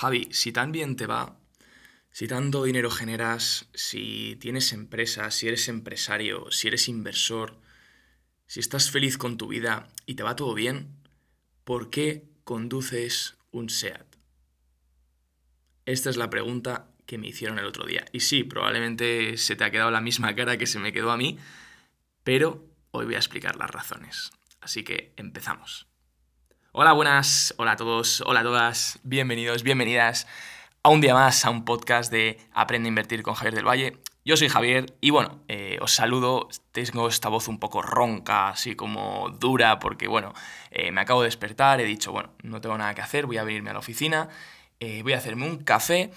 Javi, 0.00 0.28
si 0.30 0.50
tan 0.50 0.72
bien 0.72 0.96
te 0.96 1.06
va, 1.06 1.36
si 2.10 2.26
tanto 2.26 2.64
dinero 2.64 2.90
generas, 2.90 3.68
si 3.74 4.34
tienes 4.40 4.72
empresa, 4.72 5.30
si 5.30 5.46
eres 5.46 5.68
empresario, 5.68 6.50
si 6.50 6.68
eres 6.68 6.88
inversor, 6.88 7.60
si 8.46 8.60
estás 8.60 8.90
feliz 8.90 9.18
con 9.18 9.36
tu 9.36 9.48
vida 9.48 9.90
y 10.06 10.14
te 10.14 10.22
va 10.22 10.36
todo 10.36 10.54
bien, 10.54 10.96
¿por 11.64 11.90
qué 11.90 12.24
conduces 12.44 13.36
un 13.50 13.68
SEAT? 13.68 14.16
Esta 15.84 16.08
es 16.08 16.16
la 16.16 16.30
pregunta 16.30 16.88
que 17.04 17.18
me 17.18 17.28
hicieron 17.28 17.58
el 17.58 17.66
otro 17.66 17.84
día. 17.84 18.06
Y 18.10 18.20
sí, 18.20 18.42
probablemente 18.42 19.36
se 19.36 19.54
te 19.54 19.64
ha 19.64 19.70
quedado 19.70 19.90
la 19.90 20.00
misma 20.00 20.34
cara 20.34 20.56
que 20.56 20.66
se 20.66 20.78
me 20.78 20.94
quedó 20.94 21.10
a 21.10 21.18
mí, 21.18 21.38
pero 22.24 22.66
hoy 22.92 23.04
voy 23.04 23.16
a 23.16 23.18
explicar 23.18 23.56
las 23.56 23.70
razones. 23.70 24.30
Así 24.62 24.82
que 24.82 25.12
empezamos. 25.18 25.89
Hola, 26.72 26.92
buenas, 26.92 27.52
hola 27.56 27.72
a 27.72 27.76
todos, 27.76 28.22
hola 28.24 28.40
a 28.40 28.42
todas, 28.44 29.00
bienvenidos, 29.02 29.64
bienvenidas 29.64 30.28
a 30.84 30.90
un 30.90 31.00
día 31.00 31.14
más, 31.14 31.44
a 31.44 31.50
un 31.50 31.64
podcast 31.64 32.12
de 32.12 32.38
Aprende 32.52 32.86
a 32.86 32.90
Invertir 32.90 33.24
con 33.24 33.34
Javier 33.34 33.56
del 33.56 33.66
Valle. 33.66 33.96
Yo 34.24 34.36
soy 34.36 34.48
Javier 34.48 34.94
y 35.00 35.10
bueno, 35.10 35.40
eh, 35.48 35.78
os 35.80 35.90
saludo, 35.90 36.48
tengo 36.70 37.08
esta 37.08 37.28
voz 37.28 37.48
un 37.48 37.58
poco 37.58 37.82
ronca, 37.82 38.50
así 38.50 38.76
como 38.76 39.30
dura, 39.40 39.80
porque 39.80 40.06
bueno, 40.06 40.32
eh, 40.70 40.92
me 40.92 41.00
acabo 41.00 41.22
de 41.22 41.26
despertar, 41.26 41.80
he 41.80 41.84
dicho, 41.84 42.12
bueno, 42.12 42.30
no 42.44 42.60
tengo 42.60 42.78
nada 42.78 42.94
que 42.94 43.02
hacer, 43.02 43.26
voy 43.26 43.38
a 43.38 43.42
venirme 43.42 43.70
a 43.70 43.72
la 43.72 43.80
oficina, 43.80 44.28
eh, 44.78 45.02
voy 45.02 45.14
a 45.14 45.18
hacerme 45.18 45.46
un 45.46 45.64
café 45.64 46.12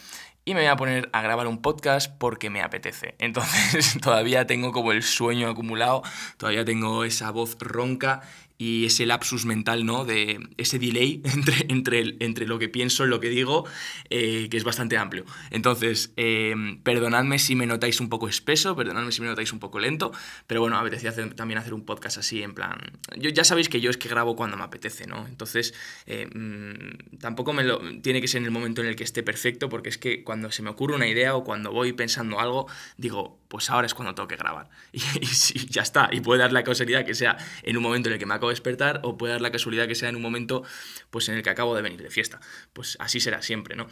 y 0.46 0.54
me 0.54 0.60
voy 0.60 0.70
a 0.70 0.76
poner 0.76 1.10
a 1.14 1.24
grabar 1.24 1.48
un 1.48 1.64
podcast 1.64 2.16
porque 2.20 2.52
me 2.52 2.62
apetece. 2.62 3.16
Entonces 3.20 3.98
todavía 4.00 4.46
tengo 4.46 4.72
como 4.72 4.92
el 4.92 5.02
sueño 5.02 5.50
acumulado, 5.50 6.04
todavía 6.38 6.64
tengo 6.64 7.06
esa 7.06 7.32
voz 7.32 7.58
ronca 7.60 8.22
y 8.64 8.86
ese 8.86 9.06
lapsus 9.06 9.44
mental, 9.46 9.86
¿no? 9.86 10.06
De 10.06 10.40
ese 10.56 10.80
delay 10.80 11.22
entre, 11.36 11.66
entre, 11.68 12.16
entre 12.20 12.48
lo 12.48 12.60
que 12.60 12.70
pienso 12.70 13.06
y 13.06 13.10
lo 13.10 13.20
que 13.20 13.28
digo, 13.28 13.66
eh, 14.10 14.48
que 14.50 14.56
es 14.56 14.64
bastante 14.64 14.98
amplio. 14.98 15.26
Entonces, 15.52 16.14
eh, 16.16 16.56
perdonadme 16.84 17.40
si 17.40 17.56
me 17.56 17.66
notáis 17.66 18.00
un 18.00 18.08
poco 18.08 18.30
espeso, 18.30 18.74
perdonadme 18.74 19.12
si 19.12 19.20
me 19.20 19.28
notáis 19.28 19.52
un 19.52 19.60
poco 19.60 19.80
lento, 19.80 20.14
pero 20.48 20.62
bueno, 20.62 20.78
apetecía 20.78 21.14
también 21.36 21.58
hacer 21.58 21.74
un 21.74 21.84
podcast 21.84 22.18
así, 22.18 22.42
en 22.42 22.54
plan... 22.54 22.78
Yo, 23.18 23.30
ya 23.32 23.44
sabéis 23.44 23.68
que 23.68 23.82
yo 23.82 23.90
es 23.90 23.98
que 23.98 24.08
grabo 24.08 24.38
cuando 24.38 24.56
me 24.56 24.64
apetece, 24.64 25.08
¿no? 25.08 25.28
Entonces, 25.28 25.74
eh, 26.06 26.28
mm, 26.34 27.18
tampoco 27.18 27.52
me 27.52 27.66
lo, 27.66 27.82
tiene 28.02 28.22
que 28.22 28.30
ser 28.30 28.40
en 28.40 28.46
el 28.46 28.52
momento 28.52 28.82
en 28.82 28.88
el 28.88 28.96
que 28.96 29.04
esté 29.04 29.24
perfecto, 29.24 29.68
porque 29.68 29.90
es 29.90 29.98
que 29.98 30.24
cuando 30.24 30.52
se 30.52 30.62
me 30.62 30.70
ocurre 30.70 30.96
una 30.96 31.08
idea 31.08 31.36
o 31.36 31.44
cuando 31.44 31.74
voy 31.74 31.92
pensando 31.92 32.40
algo, 32.40 32.68
digo, 32.96 33.43
pues 33.54 33.70
ahora 33.70 33.86
es 33.86 33.94
cuando 33.94 34.16
tengo 34.16 34.28
que 34.28 34.36
grabar. 34.36 34.68
Y, 34.94 35.68
ya 35.70 35.84
está. 35.84 36.10
Y 36.12 36.22
puede 36.22 36.42
dar 36.42 36.52
la 36.52 36.64
casualidad 36.64 37.06
que 37.06 37.14
sea 37.14 37.38
en 37.62 37.78
un 37.78 37.84
momento 37.84 38.10
en 38.10 38.14
el 38.14 38.20
que 38.20 38.26
me 38.26 38.34
acabo 38.34 38.50
de 38.50 38.54
despertar 38.54 39.00
o 39.04 39.16
puede 39.16 39.34
dar 39.34 39.42
la 39.42 39.52
casualidad 39.52 39.88
que 39.88 39.94
sea 39.94 40.10
en 40.10 40.16
un 40.16 40.24
momento 40.24 40.64
pues, 41.12 41.30
en 41.30 41.36
el 41.36 41.44
que 41.44 41.52
acabo 41.52 41.76
de 41.76 41.84
venir 41.84 42.02
de 42.02 42.10
fiesta. 42.10 42.40
Pues 42.74 42.98
así 43.00 43.20
será 43.20 43.44
siempre, 43.44 43.76
¿no? 43.76 43.86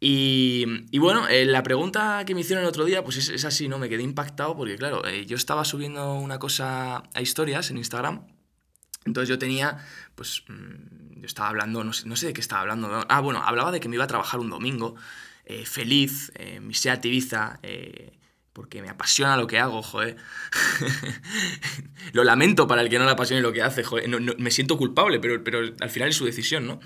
Y, 0.00 0.64
bueno, 0.98 1.28
eh, 1.28 1.44
la 1.44 1.62
pregunta 1.62 2.24
que 2.24 2.34
me 2.34 2.40
hicieron 2.40 2.64
el 2.64 2.68
otro 2.70 2.86
día, 2.86 3.04
pues 3.04 3.28
es, 3.28 3.44
así, 3.44 3.68
¿no? 3.68 3.78
Me 3.78 3.90
quedé 3.90 4.02
impactado 4.02 4.56
porque, 4.56 4.76
claro, 4.76 5.06
eh, 5.06 5.26
yo 5.26 5.36
estaba 5.36 5.66
subiendo 5.66 6.14
una 6.14 6.38
cosa 6.38 7.02
a 7.12 7.20
historias 7.20 7.70
en 7.70 7.76
Instagram. 7.76 8.26
Entonces 9.04 9.28
yo 9.28 9.38
tenía, 9.38 9.76
pues, 10.14 10.42
mm, 10.48 11.20
yo 11.20 11.26
estaba 11.26 11.50
hablando, 11.50 11.84
no 11.84 11.92
sé, 11.92 12.28
de 12.28 12.32
qué 12.32 12.40
estaba 12.40 12.62
hablando. 12.62 13.04
Ah, 13.10 13.20
bueno, 13.20 13.42
hablaba 13.44 13.72
de 13.72 13.78
que 13.78 13.90
me 13.90 13.96
iba 13.96 14.04
a 14.04 14.08
trabajar 14.08 14.40
un 14.40 14.48
domingo, 14.48 14.94
eh, 15.44 15.66
feliz, 15.66 16.32
mi 16.62 16.72
Seat 16.72 17.04
Ibiza, 17.04 17.60
porque 18.52 18.82
me 18.82 18.88
apasiona 18.88 19.36
lo 19.36 19.46
que 19.46 19.58
hago, 19.58 19.82
joder. 19.82 20.16
lo 22.12 22.24
lamento 22.24 22.66
para 22.66 22.82
el 22.82 22.88
que 22.88 22.98
no 22.98 23.04
le 23.04 23.12
apasione 23.12 23.42
lo 23.42 23.52
que 23.52 23.62
hace, 23.62 23.82
joder. 23.82 24.08
me 24.38 24.50
siento 24.50 24.76
culpable, 24.76 25.20
pero, 25.20 25.42
pero 25.42 25.60
al 25.80 25.90
final 25.90 26.08
es 26.08 26.16
su 26.16 26.24
decisión, 26.24 26.66
¿no? 26.66 26.80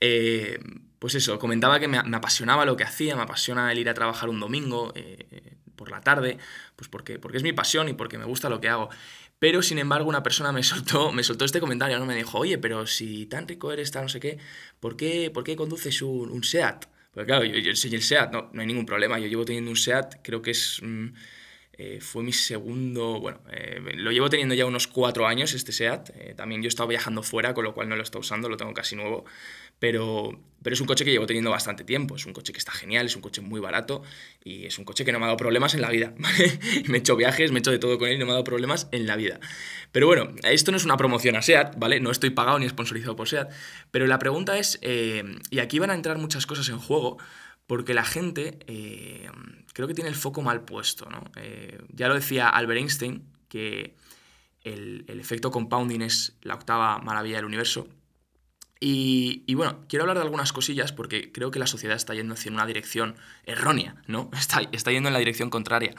Eh, 0.00 0.58
pues 0.98 1.14
eso, 1.14 1.38
comentaba 1.38 1.80
que 1.80 1.88
me, 1.88 1.98
apasionaba 1.98 2.66
lo 2.66 2.76
que 2.76 2.84
hacía, 2.84 3.16
me 3.16 3.22
apasiona 3.22 3.72
el 3.72 3.78
ir 3.78 3.88
a 3.88 3.94
trabajar 3.94 4.28
un 4.28 4.40
domingo 4.40 4.92
eh, 4.94 5.56
por 5.76 5.90
la 5.90 6.02
tarde, 6.02 6.36
pues 6.76 6.88
porque, 6.88 7.18
porque 7.18 7.38
es 7.38 7.42
mi 7.42 7.54
pasión 7.54 7.88
y 7.88 7.94
porque 7.94 8.18
me 8.18 8.26
gusta 8.26 8.50
lo 8.50 8.60
que 8.60 8.68
hago. 8.68 8.90
Pero, 9.38 9.62
sin 9.62 9.78
embargo, 9.78 10.08
una 10.08 10.22
persona 10.22 10.52
me 10.52 10.62
soltó, 10.62 11.12
me 11.12 11.22
soltó 11.22 11.46
este 11.46 11.60
comentario, 11.60 11.98
¿no? 11.98 12.04
Me 12.04 12.14
dijo, 12.14 12.38
oye, 12.38 12.58
pero 12.58 12.86
si 12.86 13.24
tan 13.26 13.48
rico 13.48 13.72
eres, 13.72 13.90
tan 13.90 14.02
no 14.02 14.08
sé 14.10 14.20
qué, 14.20 14.38
¿por 14.80 14.96
qué, 14.96 15.30
¿por 15.32 15.44
qué 15.44 15.56
conduces 15.56 16.02
un, 16.02 16.30
un 16.30 16.44
SEAT? 16.44 16.84
Pues 17.12 17.26
claro, 17.26 17.44
yo, 17.44 17.58
yo 17.58 17.70
el 17.70 17.76
SEAT, 18.02 18.32
no, 18.32 18.50
no 18.52 18.60
hay 18.60 18.66
ningún 18.66 18.86
problema. 18.86 19.18
Yo 19.18 19.26
llevo 19.26 19.44
teniendo 19.44 19.70
un 19.70 19.76
SEAT, 19.76 20.16
creo 20.22 20.42
que 20.42 20.52
es. 20.52 20.80
Mm, 20.82 21.08
eh, 21.82 21.98
fue 22.02 22.22
mi 22.22 22.34
segundo. 22.34 23.20
Bueno, 23.20 23.40
eh, 23.50 23.80
lo 23.94 24.12
llevo 24.12 24.28
teniendo 24.28 24.54
ya 24.54 24.66
unos 24.66 24.86
cuatro 24.86 25.26
años 25.26 25.54
este 25.54 25.72
SEAT. 25.72 26.10
Eh, 26.14 26.34
también 26.36 26.60
yo 26.60 26.66
he 26.66 26.68
estado 26.68 26.86
viajando 26.86 27.22
fuera, 27.22 27.54
con 27.54 27.64
lo 27.64 27.72
cual 27.72 27.88
no 27.88 27.96
lo 27.96 28.02
estoy 28.02 28.20
usando, 28.20 28.50
lo 28.50 28.58
tengo 28.58 28.74
casi 28.74 28.96
nuevo. 28.96 29.24
Pero, 29.78 30.38
pero 30.62 30.74
es 30.74 30.80
un 30.82 30.86
coche 30.86 31.06
que 31.06 31.10
llevo 31.10 31.24
teniendo 31.24 31.50
bastante 31.50 31.82
tiempo. 31.82 32.16
Es 32.16 32.26
un 32.26 32.34
coche 32.34 32.52
que 32.52 32.58
está 32.58 32.70
genial, 32.70 33.06
es 33.06 33.16
un 33.16 33.22
coche 33.22 33.40
muy 33.40 33.60
barato 33.60 34.02
y 34.44 34.66
es 34.66 34.78
un 34.78 34.84
coche 34.84 35.06
que 35.06 35.12
no 35.12 35.18
me 35.20 35.24
ha 35.24 35.28
dado 35.28 35.38
problemas 35.38 35.72
en 35.72 35.80
la 35.80 35.88
vida. 35.88 36.12
me 36.86 36.98
he 36.98 37.00
hecho 37.00 37.16
viajes, 37.16 37.50
me 37.50 37.60
he 37.60 37.60
hecho 37.60 37.70
de 37.70 37.78
todo 37.78 37.98
con 37.98 38.10
él 38.10 38.16
y 38.16 38.18
no 38.18 38.26
me 38.26 38.32
ha 38.32 38.34
dado 38.34 38.44
problemas 38.44 38.86
en 38.92 39.06
la 39.06 39.16
vida. 39.16 39.40
Pero 39.90 40.06
bueno, 40.06 40.34
esto 40.42 40.72
no 40.72 40.76
es 40.76 40.84
una 40.84 40.98
promoción 40.98 41.34
a 41.36 41.40
SEAT, 41.40 41.78
¿vale? 41.78 41.98
No 41.98 42.10
estoy 42.10 42.28
pagado 42.28 42.58
ni 42.58 42.68
sponsorizado 42.68 43.16
por 43.16 43.26
SEAT. 43.26 43.50
Pero 43.90 44.06
la 44.06 44.18
pregunta 44.18 44.58
es, 44.58 44.78
y 44.82 45.58
aquí 45.60 45.78
van 45.78 45.88
a 45.88 45.94
entrar 45.94 46.18
muchas 46.18 46.44
cosas 46.44 46.68
en 46.68 46.78
juego, 46.78 47.16
porque 47.70 47.94
la 47.94 48.02
gente 48.02 48.58
eh, 48.66 49.30
creo 49.72 49.86
que 49.86 49.94
tiene 49.94 50.10
el 50.10 50.16
foco 50.16 50.42
mal 50.42 50.64
puesto. 50.64 51.08
¿no? 51.08 51.22
Eh, 51.36 51.80
ya 51.90 52.08
lo 52.08 52.16
decía 52.16 52.48
Albert 52.48 52.80
Einstein, 52.80 53.22
que 53.48 53.94
el, 54.64 55.04
efecto 55.06 55.52
compounding 55.52 56.00
es 56.00 56.36
la 56.42 56.54
octava 56.56 56.98
maravilla 56.98 57.36
del 57.36 57.44
universo. 57.44 57.86
Y, 58.80 59.54
bueno, 59.54 59.84
quiero 59.88 60.02
hablar 60.02 60.16
de 60.16 60.24
algunas 60.24 60.52
cosillas 60.52 60.90
porque 60.90 61.30
creo 61.30 61.52
que 61.52 61.60
la 61.60 61.68
sociedad 61.68 61.96
está 61.96 62.12
yendo 62.12 62.34
hacia 62.34 62.50
una 62.50 62.66
dirección 62.66 63.14
errónea, 63.44 64.02
¿no? 64.08 64.30
Está, 64.36 64.62
está 64.72 64.90
yendo 64.90 65.08
en 65.08 65.12
la 65.12 65.20
dirección 65.20 65.48
contraria. 65.48 65.94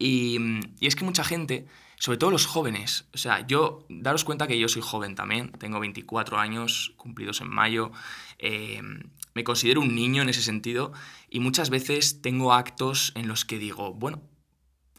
Y, 0.00 0.40
y, 0.80 0.88
es 0.88 0.96
que 0.96 1.04
mucha 1.04 1.22
gente, 1.22 1.66
sobre 2.00 2.18
todo 2.18 2.32
los 2.32 2.46
jóvenes, 2.46 3.06
o 3.14 3.18
sea, 3.18 3.46
yo, 3.46 3.86
daros 3.88 4.24
cuenta 4.24 4.48
que 4.48 4.58
yo 4.58 4.66
soy 4.66 4.82
joven 4.82 5.14
también, 5.14 5.52
tengo 5.52 5.78
24 5.78 6.36
años 6.38 6.94
cumplidos 6.96 7.40
en 7.42 7.48
mayo, 7.48 7.92
eh, 8.40 8.82
me 9.34 9.44
considero 9.44 9.80
un 9.80 9.94
niño 9.94 10.22
en 10.22 10.28
ese 10.28 10.42
sentido 10.42 10.92
y 11.28 11.40
muchas 11.40 11.70
veces 11.70 12.20
tengo 12.22 12.52
actos 12.52 13.12
en 13.14 13.28
los 13.28 13.44
que 13.44 13.58
digo, 13.58 13.94
bueno, 13.94 14.22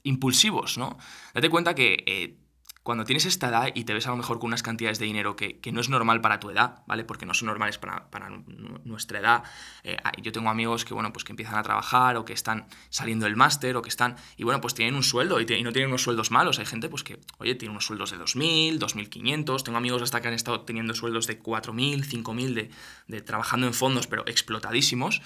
impulsivos, 0.04 0.78
¿no? 0.78 0.98
Date 1.34 1.50
cuenta 1.50 1.76
que 1.76 2.04
eh, 2.06 2.38
cuando 2.84 3.06
tienes 3.06 3.26
esta 3.26 3.48
edad 3.48 3.70
y 3.74 3.86
te 3.86 3.94
ves 3.94 4.08
a 4.08 4.10
lo 4.12 4.18
mejor 4.18 4.40
con 4.40 4.48
unas 4.48 4.62
cantidades 4.62 5.00
de 5.00 5.06
dinero 5.06 5.38
que, 5.38 5.60
no 5.72 5.80
es 5.80 5.90
normal 5.90 6.20
para 6.20 6.40
tu 6.40 6.50
edad, 6.50 6.84
¿vale? 6.86 7.06
Porque 7.06 7.26
no 7.26 7.34
son 7.34 7.48
normales 7.48 7.78
para, 7.78 8.30
nuestra 8.84 9.20
edad. 9.20 9.44
Eh, 9.84 9.98
yo 10.22 10.34
tengo 10.34 10.50
amigos 10.50 10.84
que, 10.84 10.94
bueno, 10.94 11.14
pues 11.14 11.24
que 11.24 11.32
empiezan 11.32 11.56
a 11.56 11.64
trabajar 11.64 12.18
o 12.18 12.26
que 12.26 12.34
están 12.34 12.68
saliendo 12.90 13.26
del 13.26 13.38
máster 13.38 13.78
o 13.78 13.82
que 13.82 13.90
están, 13.90 14.18
y 14.36 14.44
bueno, 14.44 14.60
pues 14.60 14.74
tienen 14.74 14.96
un 14.96 15.04
sueldo 15.04 15.40
y, 15.40 15.46
no 15.64 15.72
tienen 15.72 15.88
unos 15.88 16.04
sueldos 16.04 16.30
malos. 16.30 16.60
Hay 16.60 16.66
gente, 16.66 16.90
pues 16.90 17.04
que, 17.04 17.20
oye, 17.38 17.56
tiene 17.56 17.72
unos 17.72 17.86
sueldos 17.86 18.12
de 18.12 18.18
2.000, 18.18 18.78
2.500. 18.78 19.64
Tengo 19.64 19.78
amigos 19.78 20.02
hasta 20.02 20.22
que 20.22 20.28
han 20.28 20.34
estado 20.34 20.62
teniendo 20.62 20.94
sueldos 20.94 21.26
de 21.26 21.42
4.000, 21.42 22.04
5.000 22.04 22.54
de, 22.54 22.70
de 23.08 23.22
trabajando 23.22 23.66
en 23.66 23.74
fondos, 23.74 24.08
pero 24.08 24.24
explotadísimos. 24.28 25.22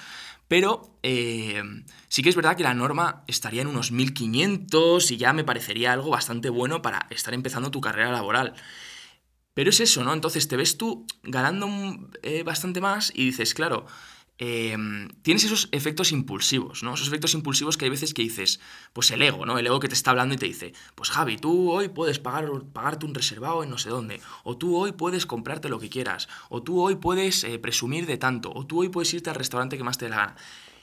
Pero 0.48 0.98
eh, 1.04 1.62
sí 2.08 2.24
que 2.24 2.30
es 2.30 2.36
verdad 2.36 2.56
que 2.56 2.64
la 2.64 2.74
norma 2.74 3.24
estaría 3.28 3.62
en 3.62 3.68
unos 3.68 3.92
1500 3.92 5.12
y 5.12 5.18
ya 5.18 5.34
me 5.34 5.44
parecería 5.44 5.92
algo 5.92 6.10
bastante 6.10 6.50
bueno 6.50 6.82
para 6.82 7.08
estar 7.10 7.34
empezando 7.34 7.72
tu 7.72 7.82
carrera 7.82 8.12
laboral. 8.12 8.54
Pero 9.54 9.72
es 9.72 9.80
eso, 9.80 10.04
¿no? 10.04 10.14
Entonces 10.14 10.48
te 10.48 10.56
ves 10.56 10.78
tú 10.78 11.06
ganando 11.24 11.68
eh, 12.22 12.44
bastante 12.44 12.80
más 12.80 13.12
y 13.14 13.26
dices, 13.26 13.54
claro, 13.54 13.88
Em, 14.40 15.10
tienes 15.24 15.44
esos 15.46 15.68
efectos 15.72 16.12
impulsivos, 16.12 16.84
¿no? 16.84 16.94
Esos 16.94 17.08
efectos 17.08 17.34
impulsivos 17.34 17.76
que 17.76 17.86
hay 17.86 17.92
veces 17.92 18.14
que 18.14 18.22
dices, 18.22 18.60
pues 18.94 19.10
el 19.10 19.24
ego, 19.24 19.48
¿no? 19.48 19.58
El 19.58 19.66
ego 19.66 19.80
que 19.80 19.88
te 19.88 19.96
está 19.96 20.12
hablando 20.12 20.36
y 20.36 20.38
te 20.38 20.46
dice, 20.46 20.74
pues 20.94 21.10
Javi, 21.10 21.38
tú 21.38 21.72
hoy 21.72 21.88
puedes 21.90 22.20
pagar, 22.20 22.48
pagarte 22.72 23.08
un 23.08 23.16
reservado 23.16 23.64
en 23.64 23.72
no 23.72 23.80
sé 23.80 23.90
dónde, 23.90 24.22
o 24.44 24.56
tú 24.56 24.78
hoy 24.78 24.92
puedes 24.92 25.26
comprarte 25.26 25.70
lo 25.70 25.80
que 25.80 25.90
quieras, 25.90 26.30
o 26.50 26.62
tú 26.62 26.80
hoy 26.82 26.96
puedes 26.98 27.44
eh, 27.46 27.58
presumir 27.58 28.06
de 28.06 28.18
tanto, 28.18 28.52
o 28.54 28.68
tú 28.68 28.82
hoy 28.82 28.90
puedes 28.90 29.12
irte 29.16 29.32
al 29.32 29.36
restaurante 29.36 29.76
que 29.76 29.84
más 29.84 29.98
te 29.98 30.06
dé 30.06 30.12
la 30.12 30.18
gana. 30.18 30.36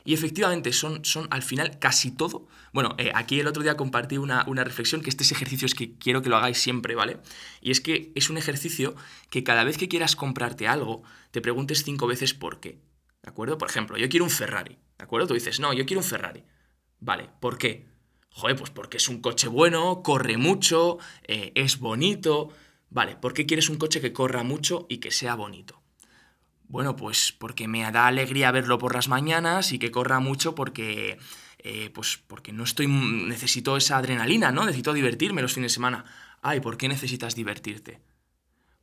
Y 0.05 0.15
efectivamente 0.15 0.73
son, 0.73 1.05
son 1.05 1.29
al 1.31 1.43
final 1.43 1.79
casi 1.79 2.11
todo. 2.11 2.47
Bueno, 2.73 2.95
eh, 2.99 3.11
aquí 3.15 3.41
el 3.41 3.47
otro 3.47 3.63
día 3.63 3.77
compartí 3.77 4.19
una, 4.19 4.45
una, 4.49 4.63
reflexión 4.63 5.01
que 5.01 5.09
este 5.09 5.25
ejercicio 5.25 5.65
es 5.65 5.75
que 5.75 5.97
quiero 5.97 6.21
que 6.21 6.29
lo 6.29 6.37
hagáis 6.37 6.59
siempre, 6.59 6.95
¿vale? 6.95 7.21
Y 7.63 7.71
es 7.71 7.81
que 7.81 8.13
es 8.15 8.29
un 8.29 8.37
ejercicio 8.37 8.97
que 9.31 9.45
cada 9.45 9.65
vez 9.65 9.79
que 9.79 9.89
quieras 9.89 10.15
comprarte 10.15 10.69
algo, 10.69 11.05
te 11.31 11.41
preguntes 11.41 11.85
cinco 11.85 12.07
veces 12.07 12.35
por 12.35 12.61
qué. 12.61 12.79
¿De 13.25 13.31
acuerdo? 13.31 13.57
Por 13.57 13.71
ejemplo, 13.71 13.97
yo 13.97 14.07
quiero 14.11 14.27
un 14.27 14.31
Ferrari. 14.31 14.77
¿De 14.99 15.05
acuerdo? 15.05 15.29
Tú 15.29 15.35
dices, 15.35 15.59
no, 15.59 15.73
yo 15.73 15.87
quiero 15.87 16.01
un 16.01 16.07
Ferrari. 16.07 16.45
Vale, 17.01 17.31
¿por 17.41 17.57
qué? 17.57 17.87
Joder, 18.29 18.55
pues 18.55 18.71
porque 18.71 18.99
es 18.99 19.09
un 19.09 19.23
coche 19.23 19.49
bueno, 19.49 20.03
corre 20.03 20.37
mucho, 20.37 20.99
eh, 21.23 21.51
es 21.55 21.79
bonito. 21.79 22.51
Vale, 22.91 23.17
¿por 23.17 23.33
qué 23.33 23.47
quieres 23.47 23.71
un 23.71 23.77
coche 23.77 24.03
que 24.03 24.13
corra 24.13 24.43
mucho 24.43 24.85
y 24.91 24.99
que 24.99 25.11
sea 25.11 25.37
bonito? 25.37 25.83
Bueno, 26.65 26.97
pues 26.97 27.33
porque 27.33 27.67
me 27.67 27.91
da 27.91 28.09
alegría 28.09 28.51
verlo 28.51 28.77
por 28.77 28.95
las 28.95 29.09
mañanas 29.09 29.73
y 29.73 29.79
que 29.79 29.91
corra 29.91 30.21
mucho 30.21 30.55
porque, 30.55 31.19
eh, 31.61 31.91
pues 31.95 32.19
porque 32.27 32.53
no 32.53 32.65
estoy, 32.65 32.89
necesito 32.89 33.79
esa 33.79 33.97
adrenalina, 33.97 34.53
¿no? 34.53 34.67
Necesito 34.67 34.93
divertirme 34.93 35.41
los 35.41 35.55
fines 35.55 35.73
de 35.73 35.75
semana. 35.75 36.05
Ay, 36.43 36.61
¿por 36.61 36.77
qué 36.77 36.89
necesitas 36.89 37.35
divertirte? 37.35 38.03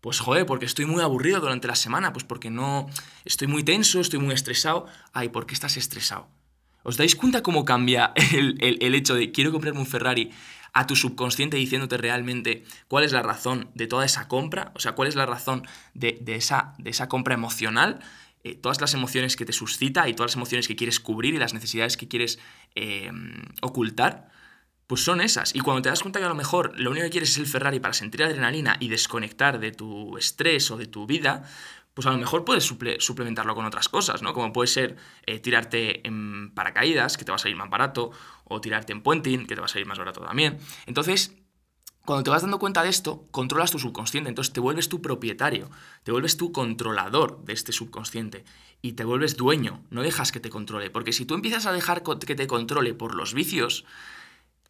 Pues 0.02 0.20
joder, 0.20 0.48
porque 0.48 0.66
estoy 0.66 0.86
muy 0.86 1.02
aburrido 1.04 1.40
durante 1.40 1.68
la 1.68 1.76
semana, 1.76 2.12
pues 2.12 2.26
porque 2.26 2.50
no 2.50 2.90
estoy 3.24 3.48
muy 3.48 3.64
tenso, 3.64 4.02
estoy 4.02 4.20
muy 4.20 4.34
estresado. 4.34 4.88
Ay, 5.14 5.30
¿por 5.30 5.46
qué 5.46 5.54
estás 5.54 5.78
estresado? 5.78 6.28
¿Os 6.84 6.98
dais 6.98 7.16
cuenta 7.16 7.44
cómo 7.44 7.66
cambia 7.66 8.12
el, 8.34 8.96
hecho 8.96 9.14
de 9.14 9.32
quiero 9.32 9.52
comprarme 9.52 9.80
un 9.80 9.86
Ferrari 9.86 10.32
a 10.74 10.88
tu 10.88 10.96
subconsciente 10.96 11.58
diciéndote 11.58 11.98
realmente 11.98 12.64
cuál 12.88 13.04
es 13.04 13.12
la 13.12 13.22
razón 13.22 13.70
de 13.76 13.86
toda 13.86 14.04
esa 14.04 14.28
compra? 14.28 14.72
O 14.74 14.80
sea, 14.80 14.94
cuál 14.94 15.08
es 15.08 15.16
la 15.16 15.28
razón 15.28 15.68
de, 15.94 16.20
esa, 16.26 16.74
de 16.80 16.90
esa 16.90 17.08
compra 17.08 17.36
emocional 17.36 18.00
eh, 18.44 18.56
todas 18.56 18.82
las 18.82 18.96
emociones 18.96 19.36
que 19.36 19.46
te 19.46 19.54
suscita 19.54 20.10
y 20.10 20.16
todas 20.16 20.32
las 20.32 20.36
emociones 20.36 20.68
que 20.68 20.76
quieres 20.76 21.00
cubrir 21.00 21.36
y 21.36 21.38
las 21.38 21.54
necesidades 21.54 21.96
que 21.96 22.08
quieres 22.08 22.40
eh, 22.74 23.12
ocultar, 23.62 24.32
pues 24.92 25.06
son 25.06 25.22
esas. 25.22 25.56
Y 25.56 25.62
cuando 25.62 25.84
te 25.84 25.88
das 25.88 26.02
cuenta 26.02 26.20
que 26.20 26.26
a 26.26 26.28
lo 26.28 26.36
mejor 26.36 26.78
lo 26.78 26.92
único 26.92 27.06
que 27.06 27.12
quieres 27.12 27.30
es 27.30 27.38
el 27.38 27.48
Ferrari 27.48 27.80
para 27.80 27.94
sentir 27.94 28.26
adrenalina 28.26 28.76
y 28.82 28.90
desconectar 28.90 29.58
de 29.58 29.72
tu 29.72 30.18
estrés 30.18 30.70
o 30.70 30.76
de 30.76 30.86
tu 30.86 31.08
vida, 31.08 31.44
pues 31.94 32.08
a 32.08 32.12
lo 32.12 32.18
mejor 32.18 32.44
puedes 32.44 32.66
suplementarlo 32.66 33.56
con 33.56 33.64
otras 33.64 33.88
cosas, 33.88 34.22
¿no? 34.22 34.34
Como 34.34 34.52
puede 34.52 34.68
ser 34.68 34.98
eh, 35.26 35.40
tirarte 35.40 36.06
en 36.06 36.54
paracaídas, 36.54 37.16
que 37.16 37.24
te 37.24 37.32
va 37.32 37.38
a 37.38 37.40
salir 37.40 37.56
más 37.56 37.70
barato, 37.70 38.12
o 38.44 38.60
tirarte 38.60 38.92
en 38.92 39.02
puenting, 39.02 39.48
que 39.48 39.56
te 39.56 39.62
va 39.62 39.68
a 39.68 39.70
salir 39.70 39.88
más 39.88 39.98
barato 39.98 40.20
también. 40.20 40.58
Entonces, 40.86 41.38
cuando 42.04 42.24
te 42.24 42.30
vas 42.30 42.42
dando 42.42 42.60
cuenta 42.60 42.84
de 42.84 42.90
esto, 42.90 43.30
controlas 43.32 43.72
tu 43.72 43.80
subconsciente, 43.80 44.28
entonces 44.28 44.52
te 44.52 44.60
vuelves 44.60 44.90
tu 44.90 45.02
propietario, 45.02 45.70
te 46.04 46.12
vuelves 46.12 46.36
tu 46.36 46.52
controlador 46.52 47.46
de 47.46 47.54
este 47.54 47.72
subconsciente 47.72 48.44
y 48.82 48.92
te 48.92 49.06
vuelves 49.06 49.38
dueño, 49.38 49.86
no 49.90 50.02
dejas 50.02 50.34
que 50.34 50.42
te 50.42 50.50
controle, 50.50 50.90
porque 50.90 51.14
si 51.14 51.24
tú 51.24 51.34
empiezas 51.34 51.66
a 51.66 51.72
dejar 51.72 52.04
que 52.04 52.36
te 52.36 52.48
controle 52.48 52.94
por 52.94 53.16
los 53.16 53.34
vicios, 53.34 53.86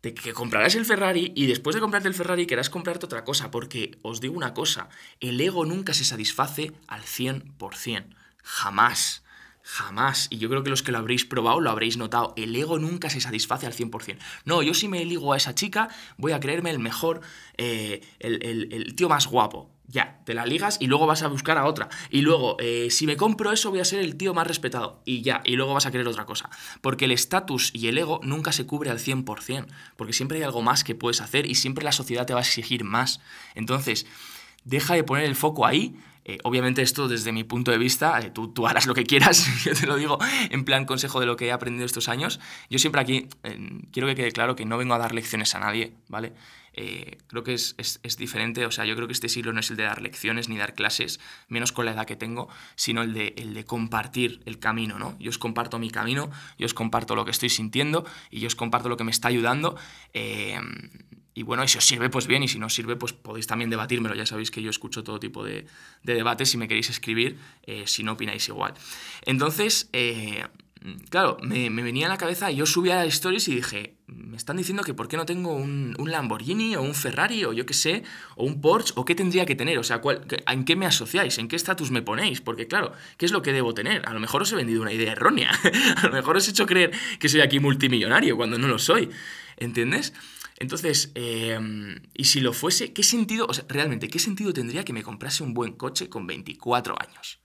te, 0.02 0.14
que 0.14 0.34
comprarás 0.34 0.76
el 0.76 0.86
Ferrari 0.86 1.32
y 1.36 1.46
después 1.46 1.76
de 1.76 1.80
comprarte 1.80 2.08
el 2.08 2.14
Ferrari 2.14 2.46
querrás 2.46 2.70
comprarte 2.70 3.06
otra 3.06 3.24
cosa, 3.24 3.52
porque 3.52 3.98
os 4.02 4.20
digo 4.20 4.36
una 4.36 4.54
cosa, 4.54 4.90
el 5.20 5.40
ego 5.40 5.66
nunca 5.66 5.94
se 5.94 6.04
satisface 6.04 6.74
al 6.88 7.04
100%, 7.04 8.16
jamás. 8.44 9.24
Jamás. 9.64 10.28
Y 10.32 10.40
yo 10.40 10.50
creo 10.50 10.64
que 10.64 10.72
los 10.72 10.82
que 10.82 10.92
lo 10.92 10.98
habréis 10.98 11.24
probado 11.24 11.60
lo 11.60 11.70
habréis 11.70 11.96
notado. 11.96 12.34
El 12.36 12.56
ego 12.56 12.80
nunca 12.80 13.12
se 13.12 13.22
satisface 13.22 13.68
al 13.68 13.74
100%. 13.74 14.18
No, 14.44 14.64
yo 14.64 14.74
si 14.74 14.88
me 14.88 15.06
ligo 15.06 15.34
a 15.34 15.38
esa 15.38 15.54
chica, 15.54 15.90
voy 16.18 16.32
a 16.32 16.40
creerme 16.40 16.72
el 16.72 16.80
mejor, 16.80 17.22
eh, 17.58 18.02
el, 18.20 18.96
tío 18.96 19.08
más 19.08 19.28
guapo. 19.28 19.70
Ya, 19.92 20.22
te 20.26 20.34
la 20.34 20.46
ligas 20.46 20.78
y 20.80 20.88
luego 20.88 21.06
vas 21.06 21.22
a 21.22 21.28
buscar 21.28 21.58
a 21.58 21.66
otra. 21.66 21.90
Y 22.10 22.22
luego, 22.22 22.56
eh, 22.60 22.88
si 22.92 23.06
me 23.06 23.18
compro 23.18 23.52
eso, 23.52 23.72
voy 23.72 23.82
a 23.82 23.86
ser 23.86 24.00
el 24.00 24.16
tío 24.16 24.34
más 24.34 24.48
respetado. 24.48 25.02
Y 25.04 25.22
ya, 25.22 25.42
y 25.44 25.58
luego 25.58 25.74
vas 25.74 25.86
a 25.86 25.92
querer 25.92 26.08
otra 26.08 26.26
cosa. 26.26 26.50
Porque 26.80 27.06
el 27.06 27.12
estatus 27.12 27.72
y 27.74 27.88
el 27.88 27.98
ego 27.98 28.22
nunca 28.24 28.54
se 28.54 28.66
cubre 28.66 28.90
al 28.90 29.00
100%. 29.00 29.68
Porque 29.98 30.14
siempre 30.14 30.38
hay 30.38 30.44
algo 30.44 30.62
más 30.62 30.86
que 30.86 30.96
puedes 30.96 31.20
hacer 31.20 31.46
y 31.46 31.56
siempre 31.56 31.84
la 31.84 31.92
sociedad 31.92 32.26
te 32.26 32.34
va 32.34 32.40
a 32.40 32.44
exigir 32.44 32.86
más. 32.86 33.20
Entonces, 33.54 34.06
deja 34.64 34.94
de 34.94 35.04
poner 35.04 35.26
el 35.26 35.36
foco 35.36 35.66
ahí 35.66 35.98
eh, 36.24 36.38
obviamente 36.44 36.84
esto 36.84 37.08
desde 37.08 37.32
mi 37.32 37.44
punto 37.44 37.72
de 37.72 37.80
vista, 37.80 38.20
eh, 38.20 38.30
tú, 38.30 38.50
tú, 38.50 38.68
harás 38.68 38.86
lo 38.86 38.94
que 38.94 39.06
quieras, 39.06 39.44
yo 39.66 39.74
te 39.74 39.88
lo 39.88 39.96
digo 39.96 40.20
en 40.52 40.66
plan 40.66 40.86
consejo 40.86 41.20
de 41.20 41.26
lo 41.26 41.36
que 41.36 41.48
he 41.48 41.52
aprendido 41.52 41.84
estos 41.84 42.10
años. 42.10 42.40
Yo 42.70 42.78
siempre 42.78 43.02
aquí 43.02 43.28
quiero 43.92 44.08
que 44.08 44.16
quede 44.16 44.32
claro 44.32 44.56
que 44.56 44.64
no 44.64 44.78
vengo 44.78 44.94
a 44.94 45.00
dar 45.00 45.16
lecciones 45.16 45.56
a 45.56 45.60
nadie, 45.60 45.96
¿vale? 46.10 46.34
Eh, 46.74 47.18
creo 47.28 47.44
que 47.44 47.54
es, 47.54 47.76
es, 47.78 48.00
es, 48.04 48.18
diferente, 48.18 48.66
o 48.66 48.72
sea, 48.72 48.86
yo 48.86 48.96
creo 48.96 49.08
que 49.08 49.14
este 49.14 49.28
siglo 49.28 49.52
no 49.52 49.60
es 49.60 49.70
el 49.72 49.78
de 49.78 49.84
dar 49.84 50.02
lecciones 50.02 50.48
ni 50.48 50.58
dar 50.58 50.74
clases, 50.74 51.20
menos 51.50 51.72
con 51.72 51.86
la 51.86 51.92
edad 51.92 52.06
que 52.06 52.16
tengo, 52.16 52.48
sino 52.76 53.02
el 53.02 53.14
de, 53.14 53.34
el 53.38 53.54
de 53.54 53.66
compartir 53.66 54.42
el 54.46 54.60
camino, 54.60 54.98
¿no? 54.98 55.18
Yo 55.20 55.30
os 55.30 55.38
comparto 55.38 55.80
mi 55.80 55.90
camino, 55.90 56.32
yo 56.58 56.66
os 56.66 56.74
comparto 56.74 57.16
lo 57.16 57.26
que 57.26 57.32
estoy 57.32 57.50
sintiendo 57.50 58.06
y 58.30 58.40
yo 58.40 58.48
os 58.48 58.56
comparto 58.56 58.88
lo 58.90 58.98
que 58.98 59.04
me 59.04 59.12
está 59.12 59.28
ayudando 59.28 59.76
y 61.34 61.44
bueno, 61.44 61.64
y 61.64 61.68
si 61.68 61.78
os 61.78 61.86
sirve, 61.86 62.10
pues 62.10 62.28
bien, 62.28 62.44
y 62.44 62.48
si 62.48 62.60
no 62.60 62.66
os 62.66 62.74
sirve, 62.74 62.98
pues 62.98 63.14
podéis 63.14 63.48
también 63.48 63.70
debatírmelo. 63.70 64.16
Ya 64.16 64.26
sabéis 64.26 64.52
que 64.52 64.62
yo 64.62 64.70
escucho 64.70 65.04
todo 65.04 65.20
tipo 65.20 65.44
de, 65.44 65.66
debates 66.04 66.50
si 66.50 66.58
me 66.58 66.68
queréis 66.68 66.90
escribir, 66.90 67.40
eh, 67.64 67.84
si 67.88 68.04
no 68.04 68.14
opináis 68.14 68.48
igual. 68.50 68.74
Entonces, 69.26 69.90
eh, 69.94 70.46
claro, 71.10 71.38
me, 71.42 71.70
venía 71.70 72.08
a 72.08 72.10
la 72.10 72.18
cabeza, 72.18 72.52
yo 72.52 72.66
subí 72.66 72.90
a 72.90 72.96
las 72.96 73.08
stories 73.08 73.48
y 73.48 73.56
dije, 73.56 73.98
me 74.08 74.36
están 74.36 74.58
diciendo 74.58 74.84
que 74.84 74.94
por 74.94 75.08
qué 75.08 75.18
no 75.18 75.26
tengo 75.26 75.54
un, 75.54 75.96
Lamborghini 75.98 76.76
o 76.76 76.82
un 76.82 76.96
Ferrari 76.96 77.46
o 77.46 77.54
yo 77.54 77.66
qué 77.66 77.74
sé, 77.74 78.04
o 78.36 78.46
un 78.46 78.62
Porsche, 78.62 78.94
o 78.96 79.06
qué 79.06 79.16
tendría 79.16 79.46
que 79.46 79.56
tener, 79.56 79.78
o 79.78 79.84
sea, 79.84 80.02
¿en 80.48 80.66
qué 80.66 80.76
me 80.76 80.86
asociáis? 80.86 81.38
¿En 81.38 81.48
qué 81.48 81.56
estatus 81.56 81.92
me 81.92 82.02
ponéis? 82.02 82.42
Porque 82.42 82.68
claro, 82.68 82.94
¿qué 83.18 83.26
es 83.26 83.32
lo 83.32 83.42
que 83.42 83.54
debo 83.54 83.74
tener? 83.74 84.08
A 84.08 84.14
lo 84.14 84.20
mejor 84.20 84.42
os 84.42 84.52
he 84.52 84.56
vendido 84.56 84.82
una 84.82 84.94
idea 84.94 85.12
errónea, 85.12 85.52
a 85.98 86.08
lo 86.08 86.14
mejor 86.14 86.38
os 86.38 86.48
he 86.48 86.52
hecho 86.52 86.66
creer 86.66 86.92
que 87.20 87.30
soy 87.30 87.42
aquí 87.42 87.60
multimillonario 87.60 88.36
cuando 88.36 88.58
no 88.58 88.68
lo 88.68 88.80
soy, 88.80 89.10
¿entiendes? 89.58 90.14
Entonces, 90.58 91.12
em, 91.16 92.02
y 92.14 92.26
si 92.26 92.40
lo 92.40 92.54
fuese, 92.54 92.94
¿qué 92.94 93.02
sentido, 93.02 93.48
o 93.48 93.54
sea, 93.54 93.66
realmente, 93.68 94.10
qué 94.10 94.20
sentido 94.20 94.54
tendría 94.54 94.86
que 94.86 94.94
me 94.94 95.02
comprase 95.02 95.44
un 95.44 95.54
buen 95.54 95.74
coche 95.74 96.08
con 96.08 96.28
24 96.28 96.96
años? 97.00 97.40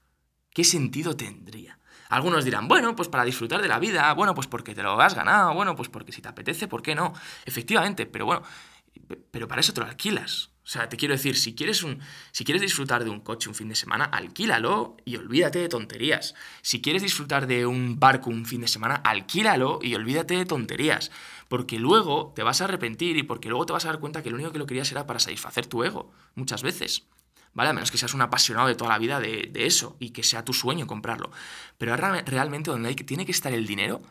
¿Qué 0.53 0.65
sentido 0.65 1.17
tendría? 1.17 1.79
Algunos 2.09 2.45
dirán, 2.45 2.69
bueno, 2.69 2.95
pues 2.95 3.09
para 3.09 3.25
disfrutar 3.25 3.63
de 3.63 3.69
la 3.69 3.79
vida, 3.79 4.13
bueno, 4.15 4.35
pues 4.35 4.47
porque 4.47 4.75
te 4.75 4.83
lo 4.83 5.01
has 5.01 5.15
ganado, 5.15 5.55
bueno, 5.55 5.75
pues 5.77 5.89
porque 5.89 6.13
si 6.13 6.23
te 6.23 6.29
apetece, 6.29 6.69
¿por 6.69 6.83
qué 6.83 6.95
no? 6.95 7.13
Efectivamente, 7.45 8.07
pero 8.07 8.27
bueno, 8.27 8.43
pero 9.31 9.49
para 9.49 9.61
eso 9.61 9.73
te 9.73 9.81
lo 9.81 9.87
alquilas. 9.87 10.51
O 10.67 10.69
sea, 10.69 10.89
te 10.89 10.97
quiero 10.97 11.15
decir, 11.15 11.37
si 11.37 11.55
quieres, 11.55 11.85
un, 11.85 12.01
si 12.33 12.45
quieres 12.45 12.61
disfrutar 12.61 13.05
de 13.05 13.11
un 13.11 13.21
coche 13.21 13.49
un 13.49 13.55
fin 13.55 13.69
de 13.69 13.77
semana, 13.77 14.07
alquílalo 14.07 14.97
y 15.05 15.15
olvídate 15.15 15.61
de 15.61 15.69
tonterías. 15.69 16.35
Si 16.61 16.83
quieres 16.83 17.03
disfrutar 17.03 17.47
de 17.47 17.67
un 17.67 18.01
barco 18.01 18.31
un 18.31 18.45
fin 18.47 18.63
de 18.63 18.67
semana, 18.67 18.97
alquílalo 18.97 19.79
y 19.81 19.95
olvídate 19.95 20.35
de 20.35 20.45
tonterías. 20.45 21.13
Porque 21.47 21.79
luego 21.79 22.33
te 22.35 22.43
vas 22.43 22.61
a 22.61 22.65
arrepentir 22.65 23.17
y 23.17 23.23
porque 23.23 23.49
luego 23.49 23.65
te 23.65 23.75
vas 23.75 23.85
a 23.85 23.89
dar 23.89 24.01
cuenta 24.01 24.25
que 24.25 24.31
lo 24.31 24.35
único 24.35 24.51
que 24.51 24.59
lo 24.59 24.67
querías 24.67 24.91
era 24.91 25.07
para 25.07 25.21
satisfacer 25.21 25.69
tu 25.69 25.85
ego, 25.85 26.11
muchas 26.35 26.65
veces. 26.65 27.07
¿Vale? 27.57 27.71
A 27.71 27.73
menos 27.73 27.91
que 27.91 27.97
seas 27.97 28.13
un 28.13 28.21
apasionado 28.21 28.69
de 28.69 28.75
toda 28.75 28.91
la 28.91 28.99
vida 28.99 29.19
de, 29.19 29.51
eso 29.55 29.97
y 29.99 30.11
que 30.11 30.23
sea 30.23 30.45
tu 30.45 30.53
sueño 30.53 30.87
comprarlo. 30.87 31.31
Pero 31.79 31.97
realmente 31.97 32.71
donde 32.71 32.91
hay, 32.91 32.95
tiene 32.95 33.25
que 33.25 33.33
estar 33.33 33.51
el 33.51 33.67
dinero 33.67 34.03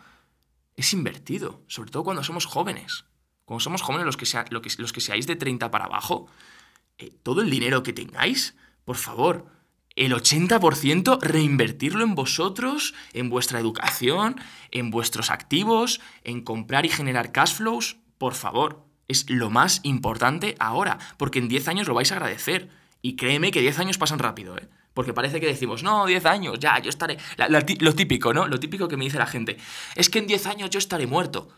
es 0.75 0.93
invertido, 0.93 1.61
sobre 1.67 1.91
todo 1.91 2.03
cuando 2.03 2.23
somos 2.23 2.47
jóvenes. 2.47 3.05
Como 3.45 3.59
somos 3.59 3.83
jóvenes, 3.83 4.07
los 4.07 4.17
que, 4.17 4.25
sea, 4.25 4.45
los 4.49 4.91
que 4.91 4.99
seáis 4.99 5.27
de 5.27 5.35
30 5.35 5.69
para 5.69 5.85
abajo, 5.85 6.25
eh, 6.97 7.11
todo 7.21 7.41
el 7.41 7.51
dinero 7.51 7.83
que 7.83 7.93
tengáis, 7.93 8.55
por 8.83 8.95
favor, 8.95 9.45
el 9.95 10.13
80% 10.13 11.21
reinvertirlo 11.21 12.03
en 12.03 12.15
vosotros, 12.15 12.95
en 13.13 13.29
vuestra 13.29 13.59
educación, 13.59 14.37
en 14.71 14.89
vuestros 14.89 15.29
activos, 15.29 16.01
en 16.23 16.41
comprar 16.41 16.87
y 16.87 16.89
generar 16.89 17.31
cash 17.31 17.53
flows, 17.53 17.97
por 18.17 18.33
favor. 18.33 18.87
Es 19.07 19.29
lo 19.29 19.51
más 19.51 19.81
importante 19.83 20.55
ahora, 20.57 20.97
porque 21.17 21.37
en 21.37 21.47
10 21.47 21.67
años 21.67 21.87
lo 21.87 21.93
vais 21.93 22.11
a 22.11 22.15
agradecer. 22.15 22.84
Y 23.05 23.15
créeme 23.15 23.51
que 23.51 23.61
10 23.61 23.77
años 23.77 23.99
pasan 23.99 24.17
rápido, 24.17 24.57
¿eh? 24.57 24.67
Porque 24.95 25.13
parece 25.13 25.39
que 25.39 25.45
decimos, 25.45 25.83
no, 25.83 26.07
10 26.07 26.25
años, 26.25 26.57
ya, 26.57 26.79
yo 26.79 26.89
estaré... 26.89 27.19
lo 27.79 27.93
típico, 27.93 28.33
¿no? 28.33 28.47
Lo 28.47 28.59
típico 28.59 28.87
que 28.87 28.97
me 28.97 29.03
dice 29.03 29.19
la 29.19 29.27
gente, 29.27 29.57
es 29.93 30.09
que 30.09 30.17
en 30.17 30.25
10 30.25 30.47
años 30.47 30.71
yo 30.71 30.79
estaré 30.79 31.05
muerto. 31.05 31.49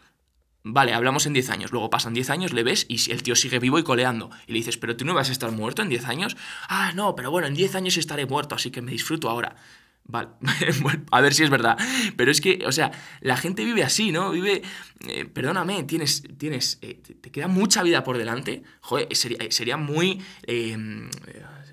Vale, 0.65 0.93
hablamos 0.93 1.25
en 1.25 1.31
10 1.31 1.49
años, 1.51 1.71
luego 1.71 1.89
pasan 1.89 2.13
10 2.13 2.31
años, 2.31 2.51
le 2.51 2.63
ves 2.63 2.85
y 2.89 3.13
el 3.13 3.23
tío 3.23 3.33
sigue 3.33 3.59
vivo 3.59 3.79
y 3.79 3.83
coleando. 3.83 4.29
Y 4.45 4.51
le 4.51 4.57
dices, 4.57 4.75
pero 4.75 4.97
tú 4.97 5.05
no 5.05 5.13
vas 5.13 5.29
a 5.29 5.31
estar 5.31 5.49
muerto 5.53 5.81
en 5.81 5.87
10 5.87 6.03
años. 6.07 6.35
Ah, 6.67 6.91
no, 6.93 7.15
pero 7.15 7.31
bueno, 7.31 7.47
en 7.47 7.53
10 7.53 7.75
años 7.75 7.95
estaré 7.95 8.25
muerto, 8.25 8.53
así 8.53 8.69
que 8.69 8.81
me 8.81 8.91
disfruto 8.91 9.29
ahora. 9.29 9.55
Vale, 10.09 10.29
a 11.11 11.21
ver 11.21 11.33
si 11.33 11.43
es 11.43 11.49
verdad. 11.49 11.77
Pero 12.15 12.31
es 12.31 12.39
que, 12.39 12.63
o 12.65 12.71
sea, 12.71 12.91
la 13.21 13.35
gente 13.35 13.65
vive 13.65 13.83
así, 13.83 14.11
¿no? 14.11 14.31
Vive, 14.31 14.61
eh, 15.07 15.25
perdóname, 15.25 15.83
tienes, 15.83 16.23
tienes, 16.37 16.79
eh, 16.81 17.01
te, 17.21 17.31
queda 17.31 17.47
mucha 17.47 17.83
vida 17.83 18.03
por 18.03 18.17
delante. 18.17 18.63
Joder, 18.81 19.13
sería, 19.15 19.39
sería 19.49 19.77
muy... 19.77 20.21
Em, 20.43 21.09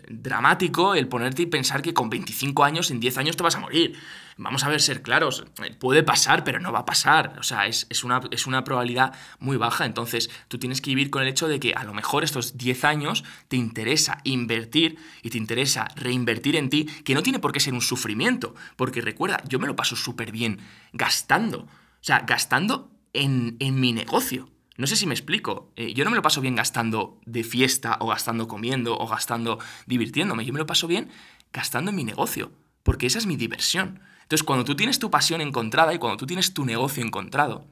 dramático 0.09 0.95
el 0.95 1.09
ponerte 1.09 1.43
y 1.43 1.47
pensar 1.47 1.83
que 1.83 1.95
con 1.95 2.11
25 2.11 2.65
años, 2.65 2.91
en 2.91 3.01
10 3.01 3.19
años 3.19 3.37
te 3.37 3.43
vas 3.43 3.57
a 3.57 3.61
morir. 3.61 3.97
Vamos 4.37 4.65
a 4.65 4.69
ver, 4.69 4.81
ser 4.81 5.03
claros, 5.03 5.45
puede 5.79 6.03
pasar, 6.03 6.43
pero 6.43 6.59
no 6.59 6.73
va 6.73 6.81
a 6.81 6.85
pasar. 6.85 7.37
O 7.39 7.43
sea, 7.43 7.67
es, 7.67 7.87
una, 8.03 8.21
es 8.31 8.47
una 8.47 8.65
probabilidad 8.65 9.15
muy 9.39 9.57
baja. 9.57 9.85
Entonces, 9.85 10.29
tú 10.49 10.59
tienes 10.59 10.81
que 10.81 10.91
vivir 10.91 11.11
con 11.11 11.23
el 11.23 11.29
hecho 11.29 11.47
de 11.47 11.61
que 11.61 11.73
a 11.75 11.85
lo 11.85 11.95
mejor 11.95 12.25
estos 12.25 12.57
10 12.59 12.85
años 12.85 13.25
te 13.49 13.57
interesa 13.57 14.19
invertir 14.25 14.99
y 15.23 15.31
te 15.31 15.39
interesa 15.39 15.87
reinvertir 15.95 16.57
en 16.57 16.69
ti, 16.69 16.87
que 17.05 17.15
no 17.15 17.23
tiene 17.23 17.39
por 17.39 17.53
qué 17.53 17.61
ser 17.61 17.75
un 17.75 17.81
sufrimiento. 17.81 18.55
Porque 18.77 19.01
recuerda, 19.01 19.41
yo 19.49 19.59
me 19.61 19.69
lo 19.69 19.77
paso 19.77 19.95
súper 19.95 20.33
bien 20.33 20.59
gastando. 20.93 21.61
O 21.61 21.69
sea, 22.01 22.21
gastando 22.21 22.91
en, 23.13 23.57
en 23.61 23.79
mi 23.79 23.93
negocio. 23.93 24.54
No 24.77 24.87
sé 24.87 24.97
si 24.97 25.07
me 25.07 25.15
explico. 25.15 25.73
Eh, 25.77 25.95
yo 25.95 26.05
no 26.05 26.11
me 26.11 26.17
lo 26.17 26.23
paso 26.23 26.41
bien 26.41 26.57
gastando 26.57 27.21
de 27.27 27.45
fiesta 27.45 27.97
o 28.01 28.09
gastando 28.09 28.49
comiendo 28.49 28.99
o 28.99 29.07
gastando 29.07 29.59
divirtiéndome. 29.87 30.45
Yo 30.45 30.53
me 30.53 30.59
lo 30.59 30.67
paso 30.67 30.87
bien 30.87 31.11
gastando 31.53 31.91
en 31.91 31.97
mi 31.97 32.05
negocio, 32.05 32.53
porque 32.83 33.07
esa 33.07 33.19
es 33.19 33.27
mi 33.27 33.37
diversión. 33.37 34.01
Entonces, 34.23 34.43
cuando 34.43 34.65
tú 34.65 34.75
tienes 34.75 34.99
tu 34.99 35.11
pasión 35.11 35.41
encontrada 35.41 35.95
y 35.95 35.99
cuando 35.99 36.17
tú 36.17 36.27
tienes 36.27 36.55
tu 36.55 36.65
negocio 36.65 37.05
encontrado 37.05 37.67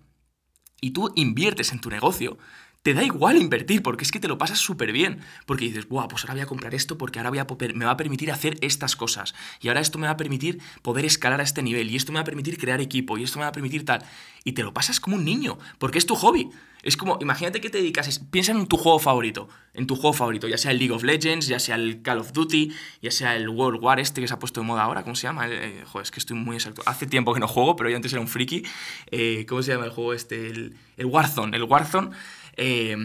y 0.81 0.91
tú 0.91 1.13
inviertes 1.17 1.73
en 1.73 1.81
tu 1.81 1.91
negocio, 1.91 2.39
te 2.83 2.95
da 2.95 3.03
igual 3.05 3.37
invertir 3.37 3.83
porque 3.83 4.05
es 4.05 4.11
que 4.11 4.21
te 4.21 4.29
lo 4.29 4.39
pasas 4.39 4.59
súper 4.59 4.93
bien. 4.93 5.21
Porque 5.47 5.65
dices, 5.67 5.89
Buah, 5.89 6.09
pues 6.09 6.25
ahora 6.25 6.35
voy 6.35 6.43
a 6.43 6.47
comprar 6.47 6.75
esto 6.75 6.99
porque 6.99 7.19
ahora 7.19 7.31
voy 7.31 7.39
a 7.39 7.47
me 7.75 7.85
va 7.85 7.93
a 7.93 7.97
permitir 7.97 8.31
hacer 8.33 8.57
estas 8.61 8.97
cosas. 8.97 9.35
Y 9.61 9.69
ahora 9.69 9.81
esto 9.81 9.99
me 9.99 10.07
va 10.07 10.15
a 10.15 10.17
permitir 10.17 10.61
poder 10.83 11.05
escalar 11.05 11.41
a 11.41 11.45
este 11.45 11.63
nivel. 11.63 11.91
Y 11.91 11.97
esto 11.97 12.13
me 12.13 12.17
va 12.17 12.23
a 12.23 12.25
permitir 12.25 12.59
crear 12.59 12.81
equipo. 12.81 13.19
Y 13.19 13.25
esto 13.25 13.39
me 13.39 13.45
va 13.45 13.49
a 13.49 13.53
permitir 13.53 13.85
tal. 13.85 14.05
Y 14.45 14.53
te 14.53 14.63
lo 14.63 14.75
pasas 14.75 15.01
como 15.01 15.17
un 15.17 15.25
niño 15.25 15.59
porque 15.79 15.99
es 15.99 16.07
tu 16.07 16.17
hobby. 16.17 16.51
Es 16.83 16.97
como, 16.97 17.19
imagínate 17.21 17.61
que 17.61 17.71
te 17.71 17.79
dedicas, 17.79 18.19
piensa 18.31 18.51
en 18.51 18.67
tu 18.67 18.77
juego 18.77 18.99
favorito, 18.99 19.49
en 19.73 19.87
tu 19.87 19.95
juego 19.95 20.13
favorito, 20.13 20.49
ya 20.49 20.59
sea 20.59 20.73
el 20.73 20.79
League 20.79 20.93
of 20.93 21.05
Legends, 21.05 21.47
ya 21.47 21.61
sea 21.61 21.77
el 21.77 22.03
Call 22.03 22.19
of 22.19 22.33
Duty, 22.33 22.73
ya 23.01 23.13
sea 23.13 23.37
el 23.37 23.49
World 23.49 23.81
War 23.81 24.01
este 24.01 24.21
que 24.21 24.27
se 24.27 24.35
ha 24.35 24.41
puesto 24.41 24.61
de 24.61 24.67
moda 24.67 24.83
ahora, 24.83 25.05
¿cómo 25.05 25.15
se 25.15 25.23
llama? 25.23 25.47
Eh, 25.49 25.85
joder, 25.87 26.03
es 26.03 26.11
que 26.11 26.19
estoy 26.19 26.37
muy 26.37 26.57
exacto. 26.57 26.83
Hace 26.85 27.07
tiempo 27.07 27.33
que 27.35 27.41
no 27.41 27.47
juego, 27.47 27.77
pero 27.77 27.89
yo 27.89 27.95
antes 27.95 28.13
era 28.13 28.21
un 28.21 28.27
friki. 28.27 28.65
Eh, 29.13 29.47
¿Cómo 29.49 29.63
se 29.63 29.73
llama 29.73 29.85
el 29.85 29.93
juego 29.93 30.13
este? 30.13 30.49
El, 30.49 30.75
Warzone. 30.99 31.57
El 31.57 31.63
Warzone. 31.63 32.11
Eh, 32.57 32.97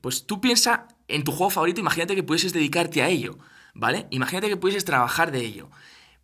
pues 0.00 0.26
tú 0.26 0.40
piensa 0.40 0.88
en 1.08 1.24
tu 1.24 1.32
juego 1.32 1.50
favorito, 1.50 1.80
imagínate 1.80 2.14
que 2.14 2.22
pudieses 2.22 2.52
dedicarte 2.52 3.02
a 3.02 3.08
ello, 3.08 3.38
¿vale? 3.74 4.06
Imagínate 4.10 4.48
que 4.48 4.56
pudieses 4.56 4.84
trabajar 4.84 5.32
de 5.32 5.40
ello. 5.40 5.70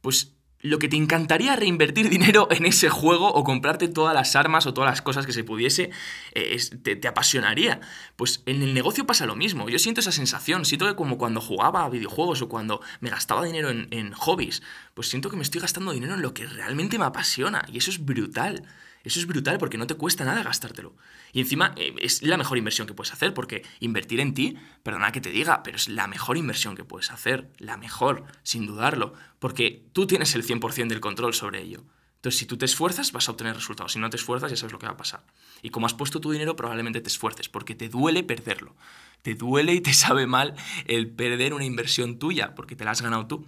Pues 0.00 0.36
lo 0.60 0.78
que 0.78 0.88
te 0.88 0.96
encantaría 0.96 1.54
reinvertir 1.54 2.08
dinero 2.10 2.48
en 2.50 2.66
ese 2.66 2.88
juego 2.88 3.28
o 3.32 3.44
comprarte 3.44 3.88
todas 3.88 4.14
las 4.14 4.36
armas 4.36 4.66
o 4.66 4.74
todas 4.74 4.90
las 4.90 5.02
cosas 5.02 5.26
que 5.26 5.32
se 5.32 5.44
pudiese, 5.44 5.90
eh, 6.34 6.58
te, 6.82 7.08
apasionaría. 7.08 7.80
Pues 8.16 8.42
en 8.46 8.62
el 8.62 8.74
negocio 8.74 9.06
pasa 9.06 9.26
lo 9.26 9.36
mismo. 9.36 9.68
Yo 9.68 9.78
siento 9.78 10.00
esa 10.00 10.12
sensación. 10.12 10.64
Siento 10.64 10.86
que 10.86 10.96
como 10.96 11.18
cuando 11.18 11.40
jugaba 11.40 11.84
a 11.84 11.88
videojuegos 11.88 12.42
o 12.42 12.48
cuando 12.48 12.80
me 13.00 13.10
gastaba 13.10 13.44
dinero 13.44 13.70
en 13.70 14.12
hobbies, 14.12 14.62
pues 14.94 15.08
siento 15.08 15.30
que 15.30 15.36
me 15.36 15.42
estoy 15.42 15.60
gastando 15.60 15.92
dinero 15.92 16.14
en 16.14 16.22
lo 16.22 16.34
que 16.34 16.46
realmente 16.46 16.98
me 16.98 17.04
apasiona. 17.04 17.64
Y 17.72 17.78
eso 17.78 17.90
es 17.90 18.04
brutal. 18.04 18.64
Eso 19.06 19.20
es 19.20 19.26
brutal 19.28 19.58
porque 19.58 19.78
no 19.78 19.86
te 19.86 19.94
cuesta 19.94 20.24
nada 20.24 20.42
gastártelo. 20.42 20.96
Y 21.32 21.38
encima 21.38 21.72
eh, 21.76 21.94
es 22.02 22.24
la 22.24 22.36
mejor 22.36 22.58
inversión 22.58 22.88
que 22.88 22.92
puedes 22.92 23.12
hacer 23.12 23.34
porque 23.34 23.62
invertir 23.78 24.18
en 24.18 24.34
ti, 24.34 24.56
perdona 24.82 25.12
que 25.12 25.20
te 25.20 25.30
diga, 25.30 25.62
pero 25.62 25.76
es 25.76 25.88
la 25.88 26.08
mejor 26.08 26.36
inversión 26.36 26.74
que 26.74 26.82
puedes 26.82 27.12
hacer. 27.12 27.48
La 27.58 27.76
mejor, 27.76 28.24
sin 28.42 28.66
dudarlo. 28.66 29.14
Porque 29.38 29.86
tú 29.92 30.08
tienes 30.08 30.34
el 30.34 30.44
100% 30.44 30.88
del 30.88 30.98
control 30.98 31.34
sobre 31.34 31.62
ello. 31.62 31.84
Entonces, 32.16 32.40
si 32.40 32.46
tú 32.46 32.56
te 32.56 32.64
esfuerzas, 32.64 33.12
vas 33.12 33.28
a 33.28 33.30
obtener 33.30 33.54
resultados. 33.54 33.92
Si 33.92 34.00
no 34.00 34.10
te 34.10 34.16
esfuerzas, 34.16 34.50
ya 34.50 34.56
sabes 34.56 34.72
lo 34.72 34.80
que 34.80 34.86
va 34.86 34.94
a 34.94 34.96
pasar. 34.96 35.24
Y 35.62 35.70
como 35.70 35.86
has 35.86 35.94
puesto 35.94 36.20
tu 36.20 36.32
dinero, 36.32 36.56
probablemente 36.56 37.00
te 37.00 37.08
esfuerces, 37.08 37.48
porque 37.48 37.76
te 37.76 37.88
duele 37.88 38.24
perderlo. 38.24 38.74
Te 39.22 39.36
duele 39.36 39.72
y 39.72 39.80
te 39.80 39.94
sabe 39.94 40.26
mal 40.26 40.56
el 40.86 41.08
perder 41.08 41.54
una 41.54 41.64
inversión 41.64 42.18
tuya, 42.18 42.56
porque 42.56 42.74
te 42.74 42.84
la 42.84 42.90
has 42.90 43.02
ganado 43.02 43.28
tú. 43.28 43.46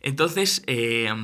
Entonces, 0.00 0.64
eh, 0.66 1.14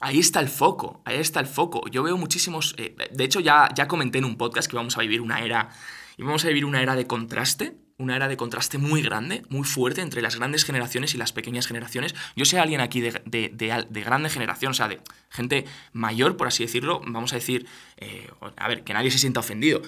Ahí 0.00 0.18
está 0.20 0.40
el 0.40 0.48
foco, 0.48 1.02
ahí 1.04 1.18
está 1.18 1.40
el 1.40 1.46
foco. 1.46 1.88
Yo 1.90 2.02
veo 2.02 2.16
muchísimos... 2.16 2.74
Eh, 2.78 2.94
de 3.10 3.24
hecho, 3.24 3.40
ya, 3.40 3.68
ya 3.74 3.88
comenté 3.88 4.18
en 4.18 4.24
un 4.24 4.36
podcast 4.36 4.70
que 4.70 4.76
vamos 4.76 4.96
a 4.96 5.00
vivir 5.00 5.20
una 5.20 5.40
era... 5.40 5.70
Y 6.16 6.22
vamos 6.22 6.44
a 6.44 6.48
vivir 6.48 6.64
una 6.64 6.82
era 6.82 6.96
de 6.96 7.06
contraste, 7.06 7.76
una 7.98 8.14
era 8.14 8.28
de 8.28 8.36
contraste 8.36 8.78
muy 8.78 9.02
grande, 9.02 9.42
muy 9.48 9.64
fuerte 9.64 10.02
entre 10.02 10.22
las 10.22 10.36
grandes 10.36 10.64
generaciones 10.64 11.14
y 11.14 11.18
las 11.18 11.32
pequeñas 11.32 11.66
generaciones. 11.66 12.14
Yo 12.36 12.44
sé 12.44 12.60
alguien 12.60 12.80
aquí 12.80 13.00
de, 13.00 13.20
de, 13.26 14.00
grande 14.04 14.30
generación, 14.30 14.70
o 14.70 14.74
sea, 14.74 14.86
de 14.86 15.00
gente 15.30 15.64
mayor, 15.92 16.36
por 16.36 16.46
así 16.46 16.62
decirlo, 16.62 17.00
vamos 17.04 17.32
a 17.32 17.36
decir, 17.36 17.66
eh, 17.96 18.30
a 18.56 18.68
ver, 18.68 18.84
que 18.84 18.94
nadie 18.94 19.10
se 19.10 19.18
sienta 19.18 19.40
ofendido. 19.40 19.82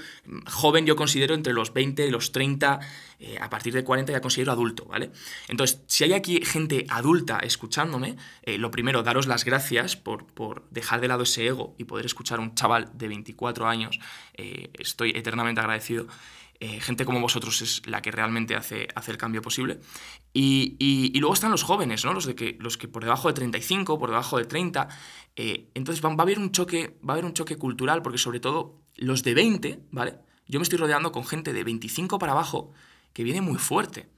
Joven 0.47 0.87
yo 0.87 0.97
considero 0.97 1.35
entre 1.35 1.53
los 1.53 1.73
20 1.73 2.05
y 2.05 2.11
los 2.11 2.33
30, 2.33 2.81
eh, 3.21 3.39
a 3.41 3.49
partir 3.49 3.73
de 3.75 3.85
40 3.85 4.11
ya 4.11 4.21
considero 4.21 4.51
adulto, 4.51 4.87
¿vale? 4.87 5.13
Entonces, 5.47 5.81
si 5.87 6.03
hay 6.03 6.13
aquí 6.13 6.45
gente 6.45 6.87
adulta 6.89 7.39
escuchándome, 7.39 8.17
eh, 8.43 8.59
lo 8.59 8.73
primero, 8.73 9.05
daros 9.05 9.29
las 9.29 9.45
gracias 9.45 9.95
por, 9.95 10.27
por, 10.27 10.69
dejar 10.71 11.01
de 11.01 11.07
lado 11.07 11.23
ese 11.23 11.47
ego 11.47 11.77
y 11.79 11.85
poder 11.85 12.07
escuchar 12.07 12.41
a 12.41 12.43
un 12.43 12.57
chaval 12.57 12.91
de 12.95 13.07
24 13.07 13.69
años. 13.69 14.01
estoy 14.35 15.11
eternamente 15.11 15.61
agradecido. 15.61 16.09
Eh, 16.63 16.79
gente 16.79 17.07
como 17.07 17.23
vosotros 17.23 17.63
es 17.63 17.87
la 17.87 18.03
que 18.03 18.11
realmente 18.11 18.55
hace, 18.55 18.89
hace 18.95 19.11
el 19.11 19.17
cambio 19.17 19.41
posible. 19.41 19.81
Y, 20.35 21.19
luego 21.19 21.33
están 21.33 21.51
los 21.51 21.63
jóvenes, 21.63 22.05
¿no? 22.05 22.13
Los, 22.13 22.27
de 22.27 22.35
que, 22.35 22.59
los 22.61 22.77
que 22.77 22.87
por 22.87 23.03
debajo 23.03 23.29
de 23.29 23.35
35, 23.35 23.99
por 23.99 24.11
debajo 24.11 24.37
de 24.37 24.45
30. 24.45 24.89
Eh, 25.37 25.71
entonces 25.75 26.05
va, 26.05 26.11
a 26.11 26.23
haber 26.23 26.39
un 26.39 26.53
choque, 26.53 26.99
va 27.03 27.13
a 27.13 27.17
haber 27.17 27.25
un 27.25 27.33
choque 27.33 27.57
cultural, 27.57 28.03
porque 28.03 28.19
sobre 28.19 28.41
todo 28.41 28.79
los 28.97 29.25
de 29.25 29.33
20, 29.33 29.81
¿vale? 29.91 30.19
Yo 30.47 30.61
me 30.61 30.65
estoy 30.65 30.79
rodeando 30.79 31.13
con 31.13 31.25
gente 31.25 31.55
de 31.55 31.65
25 31.65 32.19
para 32.19 32.33
abajo 32.33 32.73
que 33.15 33.25
viene 33.25 33.41
muy 33.41 33.57
fuerte. 33.57 34.11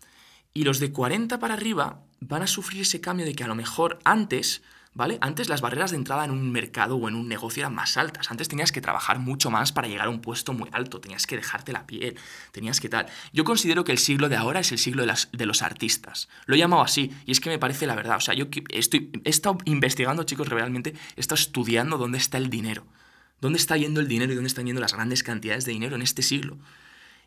Y 0.53 0.65
los 0.65 0.81
de 0.81 0.93
40 0.93 1.39
para 1.39 1.55
arriba 1.55 2.03
van 2.19 2.43
a 2.43 2.49
sufrir 2.49 2.83
ese 2.83 3.01
cambio 3.01 3.25
de 3.25 3.35
que 3.35 3.45
a 3.45 3.49
lo 3.49 3.55
mejor 3.55 4.01
antes 4.05 4.63
¿vale? 4.95 5.19
Antes 5.21 5.49
las 5.49 5.61
barreras 5.61 5.91
de 5.91 5.97
entrada 5.97 6.25
en 6.25 6.31
un 6.31 6.51
mercado 6.53 6.97
o 6.97 7.09
en 7.09 7.15
un 7.15 7.29
negocio 7.29 7.63
eran 7.63 7.75
más 7.75 7.97
altas. 7.97 8.31
Antes 8.31 8.49
tenías 8.49 8.73
que 8.73 8.81
trabajar 8.81 9.19
mucho 9.19 9.51
más 9.51 9.73
para 9.73 9.89
llegar 9.89 10.07
a 10.07 10.11
un 10.11 10.21
puesto 10.21 10.53
muy 10.53 10.69
alto, 10.73 11.01
tenías 11.01 11.27
que 11.27 11.37
dejarte 11.37 11.73
la 11.73 11.87
piel, 11.87 12.17
tenías 12.53 12.81
que 12.81 12.89
tal. 12.89 13.07
Yo 13.33 13.45
considero 13.45 13.85
que 13.85 13.93
el 13.93 13.99
siglo 13.99 14.29
de 14.29 14.37
ahora 14.37 14.61
es 14.61 14.73
el 14.73 14.79
siglo 14.79 15.03
de, 15.03 15.07
las, 15.07 15.29
de 15.33 15.47
los 15.47 15.63
artistas. 15.63 16.29
Lo 16.47 16.55
he 16.55 16.59
llamado 16.59 16.83
así 16.83 17.11
y 17.27 17.33
es 17.33 17.41
que 17.41 17.51
me 17.51 17.59
parece 17.59 17.87
la 17.87 17.95
verdad. 17.95 18.17
O 18.17 18.21
sea, 18.21 18.35
yo 18.35 18.47
estoy, 18.71 19.11
he 19.25 19.31
estado 19.31 19.59
investigando, 19.65 20.25
chicos, 20.25 20.49
realmente, 20.49 20.95
he 21.17 21.21
estado 21.21 21.41
estudiando 21.41 21.99
dónde 21.99 22.19
está 22.19 22.39
el 22.39 22.51
dinero. 22.51 22.87
¿Dónde 23.43 23.59
está 23.59 23.77
yendo 23.77 24.01
el 24.01 24.07
dinero 24.07 24.33
y 24.33 24.37
dónde 24.37 24.47
están 24.47 24.67
yendo 24.67 24.81
las 24.81 24.95
grandes 24.95 25.25
cantidades 25.25 25.65
de 25.65 25.73
dinero 25.73 25.97
en 25.97 26.03
este 26.03 26.23
siglo? 26.23 26.59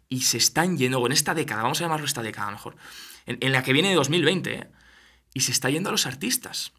Y 0.08 0.22
se 0.22 0.38
están 0.38 0.78
yendo, 0.78 1.00
o 1.00 1.06
en 1.06 1.12
esta 1.12 1.34
década, 1.34 1.64
vamos 1.64 1.82
a 1.82 1.84
llamarlo 1.84 2.06
esta 2.06 2.24
década 2.24 2.52
mejor, 2.52 2.78
en, 3.26 3.52
la 3.52 3.64
que 3.64 3.74
viene 3.74 3.90
de 3.90 3.96
2020, 3.96 4.54
¿eh? 4.54 4.68
y 5.34 5.42
se 5.42 5.52
está 5.52 5.70
yendo 5.70 5.90
a 5.90 5.92
los 5.92 6.06
artistas. 6.06 6.72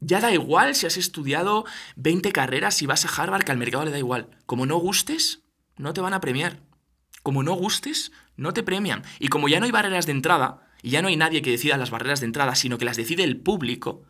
Ya 0.00 0.20
da 0.20 0.32
igual 0.32 0.74
si 0.74 0.86
has 0.86 0.96
estudiado 0.96 1.64
20 1.96 2.32
carreras 2.32 2.82
y 2.82 2.86
vas 2.86 3.04
a 3.04 3.22
Harvard, 3.22 3.44
que 3.44 3.52
al 3.52 3.58
mercado 3.58 3.84
le 3.84 3.90
da 3.90 3.98
igual. 3.98 4.30
Como 4.46 4.66
no 4.66 4.76
gustes, 4.76 5.42
no 5.76 5.92
te 5.92 6.00
van 6.00 6.14
a 6.14 6.20
premiar. 6.20 6.60
Como 7.22 7.42
no 7.42 7.54
gustes, 7.54 8.12
no 8.36 8.52
te 8.52 8.62
premian. 8.62 9.02
Y 9.18 9.28
como 9.28 9.48
ya 9.48 9.58
no 9.58 9.66
hay 9.66 9.72
barreras 9.72 10.06
de 10.06 10.12
entrada, 10.12 10.68
y 10.82 10.90
ya 10.90 11.02
no 11.02 11.08
hay 11.08 11.16
nadie 11.16 11.42
que 11.42 11.50
decida 11.50 11.76
las 11.76 11.90
barreras 11.90 12.20
de 12.20 12.26
entrada, 12.26 12.54
sino 12.54 12.78
que 12.78 12.84
las 12.84 12.96
decide 12.96 13.24
el 13.24 13.40
público, 13.40 14.04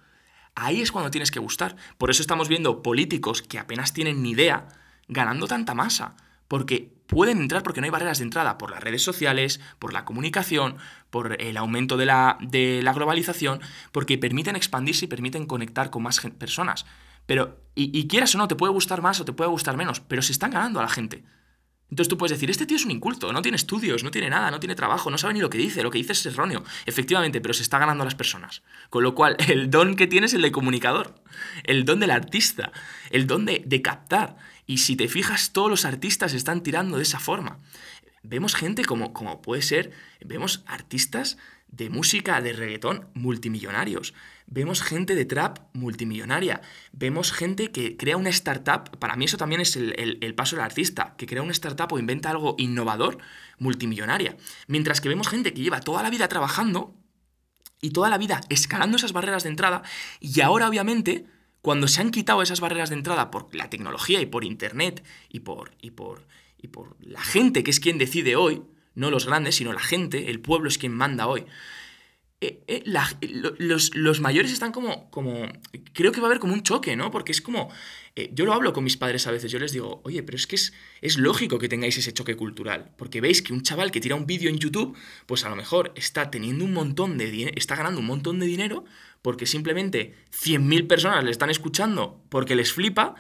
ahí 0.55 0.83
es 0.83 0.93
cuando 0.93 1.11
tienes 1.11 1.31
que 1.31 1.41
gustar. 1.41 1.77
Por 1.97 2.11
eso 2.11 2.21
estamos 2.21 2.49
viendo 2.49 2.83
políticos 2.83 3.43
que 3.43 3.59
apenas 3.59 3.95
tienen 3.95 4.23
ni 4.23 4.33
idea 4.33 4.69
ganando 5.09 5.47
tanta 5.47 5.75
masa. 5.75 6.17
Porque 6.49 6.98
pueden 7.09 7.39
entrar 7.39 7.65
porque 7.65 7.81
no 7.81 7.87
hay 7.87 7.91
barreras 7.91 8.19
de 8.19 8.25
entrada 8.25 8.59
por 8.59 8.71
las 8.71 8.83
redes 8.83 9.03
sociales, 9.03 9.61
por 9.81 9.93
la 9.93 10.05
comunicación, 10.05 10.77
por 11.11 11.41
el 11.41 11.57
aumento 11.57 11.97
de 11.97 12.07
la, 12.07 12.39
de 12.41 12.83
la 12.83 12.93
globalización, 12.93 13.61
porque 13.91 14.19
permiten 14.19 14.55
expandirse 14.55 15.07
y 15.07 15.09
permiten 15.09 15.47
conectar 15.47 15.91
con 15.91 16.05
más 16.05 16.21
personas. 16.39 16.87
Pero, 17.27 17.59
y, 17.75 18.09
quieras 18.09 18.35
o 18.35 18.39
no, 18.39 18.47
te 18.47 18.57
puede 18.57 18.73
gustar 18.73 19.03
más 19.03 19.21
o 19.21 19.25
te 19.25 19.33
puede 19.33 19.51
gustar 19.51 19.77
menos, 19.77 20.01
pero 20.01 20.23
se 20.23 20.33
están 20.33 20.51
ganando 20.51 20.81
a 20.81 20.83
la 20.83 20.89
gente. 20.89 21.25
Entonces 21.91 22.09
tú 22.09 22.19
puedes 22.19 22.37
decir, 22.37 22.51
este 22.51 22.67
tío 22.67 22.77
es 22.77 22.85
un 22.85 22.91
inculto, 22.91 23.33
no 23.33 23.41
tiene 23.41 23.57
estudios, 23.57 24.05
no 24.05 24.11
tiene 24.11 24.29
nada, 24.29 24.51
no 24.51 24.61
tiene 24.61 24.75
trabajo, 24.75 25.11
no 25.11 25.17
sabe 25.17 25.35
ni 25.35 25.41
lo 25.41 25.49
que 25.49 25.59
dice, 25.59 25.83
lo 25.83 25.91
que 25.91 25.99
dice 25.99 26.13
es 26.13 26.27
erróneo. 26.27 26.63
Efectivamente, 26.85 27.41
pero 27.41 27.55
se 27.55 27.63
está 27.63 27.79
ganando 27.79 28.03
a 28.03 28.05
las 28.05 28.15
personas. 28.15 28.63
Con 28.91 29.03
lo 29.03 29.15
cual, 29.15 29.37
el 29.49 29.71
don 29.71 29.97
que 29.97 30.07
tiene 30.07 30.27
es 30.27 30.35
el 30.35 30.43
de 30.43 30.53
comunicador, 30.53 31.15
el 31.65 31.85
don 31.85 32.01
del 32.01 32.11
artista, 32.11 32.73
el 33.11 33.27
don 33.27 33.47
de, 33.47 33.63
de 33.65 33.83
captar. 33.83 34.37
Y 34.67 34.79
si 34.79 34.97
te 34.97 35.09
fijas, 35.09 35.53
todos 35.53 35.71
los 35.71 35.87
artistas 35.87 36.35
están 36.35 36.63
tirando 36.63 36.99
de 36.99 37.03
esa 37.05 37.19
forma. 37.19 37.59
Vemos 38.23 38.55
gente 38.55 38.85
como, 38.85 39.13
como 39.13 39.43
puede 39.43 39.63
ser, 39.63 39.93
vemos 40.21 40.63
artistas 40.67 41.39
de 41.69 41.91
música, 41.91 42.41
de 42.41 42.53
reggaetón, 42.53 43.09
multimillonarios. 43.15 44.15
Vemos 44.47 44.83
gente 44.83 45.15
de 45.15 45.27
trap 45.27 45.59
multimillonaria. 45.75 46.63
Vemos 46.93 47.33
gente 47.33 47.71
que 47.71 47.97
crea 47.97 48.17
una 48.17 48.31
startup. 48.31 48.97
Para 48.99 49.17
mí 49.17 49.27
eso 49.27 49.37
también 49.37 49.61
es 49.61 49.77
el, 49.77 50.19
el, 50.21 50.35
paso 50.35 50.57
del 50.57 50.65
artista, 50.65 51.15
que 51.19 51.27
crea 51.27 51.43
una 51.43 51.53
startup 51.53 51.93
o 51.93 51.99
inventa 51.99 52.31
algo 52.31 52.55
innovador 52.59 53.19
multimillonaria. 53.59 54.37
Mientras 54.67 55.01
que 55.01 55.11
vemos 55.11 55.29
gente 55.29 55.53
que 55.53 55.61
lleva 55.61 55.81
toda 55.81 56.03
la 56.03 56.11
vida 56.11 56.29
trabajando 56.29 56.95
y 57.81 57.91
toda 57.91 58.09
la 58.09 58.19
vida 58.19 58.41
escalando 58.49 58.97
esas 58.97 59.13
barreras 59.13 59.43
de 59.43 59.51
entrada 59.51 59.83
y 60.21 60.41
ahora 60.41 60.69
obviamente 60.69 61.27
cuando 61.61 61.87
se 61.87 62.01
han 62.01 62.11
quitado 62.11 62.43
esas 62.43 62.61
barreras 62.61 62.89
de 62.89 62.97
entrada 62.97 63.31
por 63.31 63.55
la 63.55 63.69
tecnología 63.69 64.21
y 64.21 64.27
por 64.27 64.45
Internet 64.45 65.05
y 65.29 65.41
por, 65.41 65.73
y 65.81 65.91
por, 65.91 66.27
y 66.61 66.69
por 66.69 66.97
la 67.01 67.23
gente 67.23 67.63
que 67.63 67.71
es 67.71 67.81
quien 67.81 67.99
decide 67.99 68.37
hoy, 68.37 68.63
no 68.95 69.11
los 69.11 69.27
grandes, 69.27 69.57
sino 69.57 69.73
la 69.73 69.81
gente, 69.81 70.31
el 70.31 70.41
pueblo 70.41 70.69
es 70.69 70.79
quien 70.79 70.93
manda 70.93 71.27
hoy, 71.27 71.47
eh, 72.41 72.63
eh, 72.69 72.85
los, 73.59 74.21
mayores 74.21 74.53
están 74.53 74.71
como, 74.71 75.11
como. 75.11 75.49
Creo 75.93 76.13
que 76.13 76.21
va 76.21 76.29
a 76.29 76.31
haber 76.31 76.39
como 76.39 76.53
un 76.55 76.63
choque, 76.63 76.95
¿no? 76.95 77.11
Porque 77.11 77.33
es 77.33 77.43
como. 77.43 77.69
Eh, 78.15 78.31
yo 78.33 78.45
lo 78.45 78.53
hablo 78.53 78.73
con 78.73 78.85
mis 78.85 78.97
padres 78.97 79.27
a 79.27 79.33
veces, 79.33 79.51
yo 79.51 79.59
les 79.59 79.73
digo, 79.73 80.01
oye, 80.05 80.23
pero 80.23 80.37
es 80.37 80.47
que 80.47 80.55
es, 80.55 80.73
es 81.01 81.19
lógico 81.19 81.59
que 81.59 81.69
tengáis 81.69 81.99
ese 81.99 82.13
choque 82.13 82.37
cultural. 82.37 82.93
Porque 82.97 83.21
veis 83.21 83.43
que 83.43 83.53
un 83.53 83.63
chaval 83.63 83.91
que 83.91 84.01
tira 84.01 84.15
un 84.15 84.27
vídeo 84.27 84.51
en 84.51 84.59
YouTube, 84.59 84.97
pues 85.27 85.45
a 85.45 85.49
lo 85.49 85.57
mejor 85.57 85.93
está 85.97 86.31
teniendo 86.31 86.65
un 86.65 86.73
montón 86.73 87.19
de 87.19 87.53
está 87.57 87.75
ganando 87.75 88.01
un 88.01 88.07
montón 88.07 88.39
de 88.39 88.47
dinero, 88.47 88.85
porque 89.21 89.47
simplemente 89.47 90.15
100.000 90.31 90.87
personas 90.87 91.25
le 91.25 91.33
están 91.33 91.51
escuchando 91.51 92.23
porque 92.29 92.55
les 92.55 92.73
flipa 92.73 93.17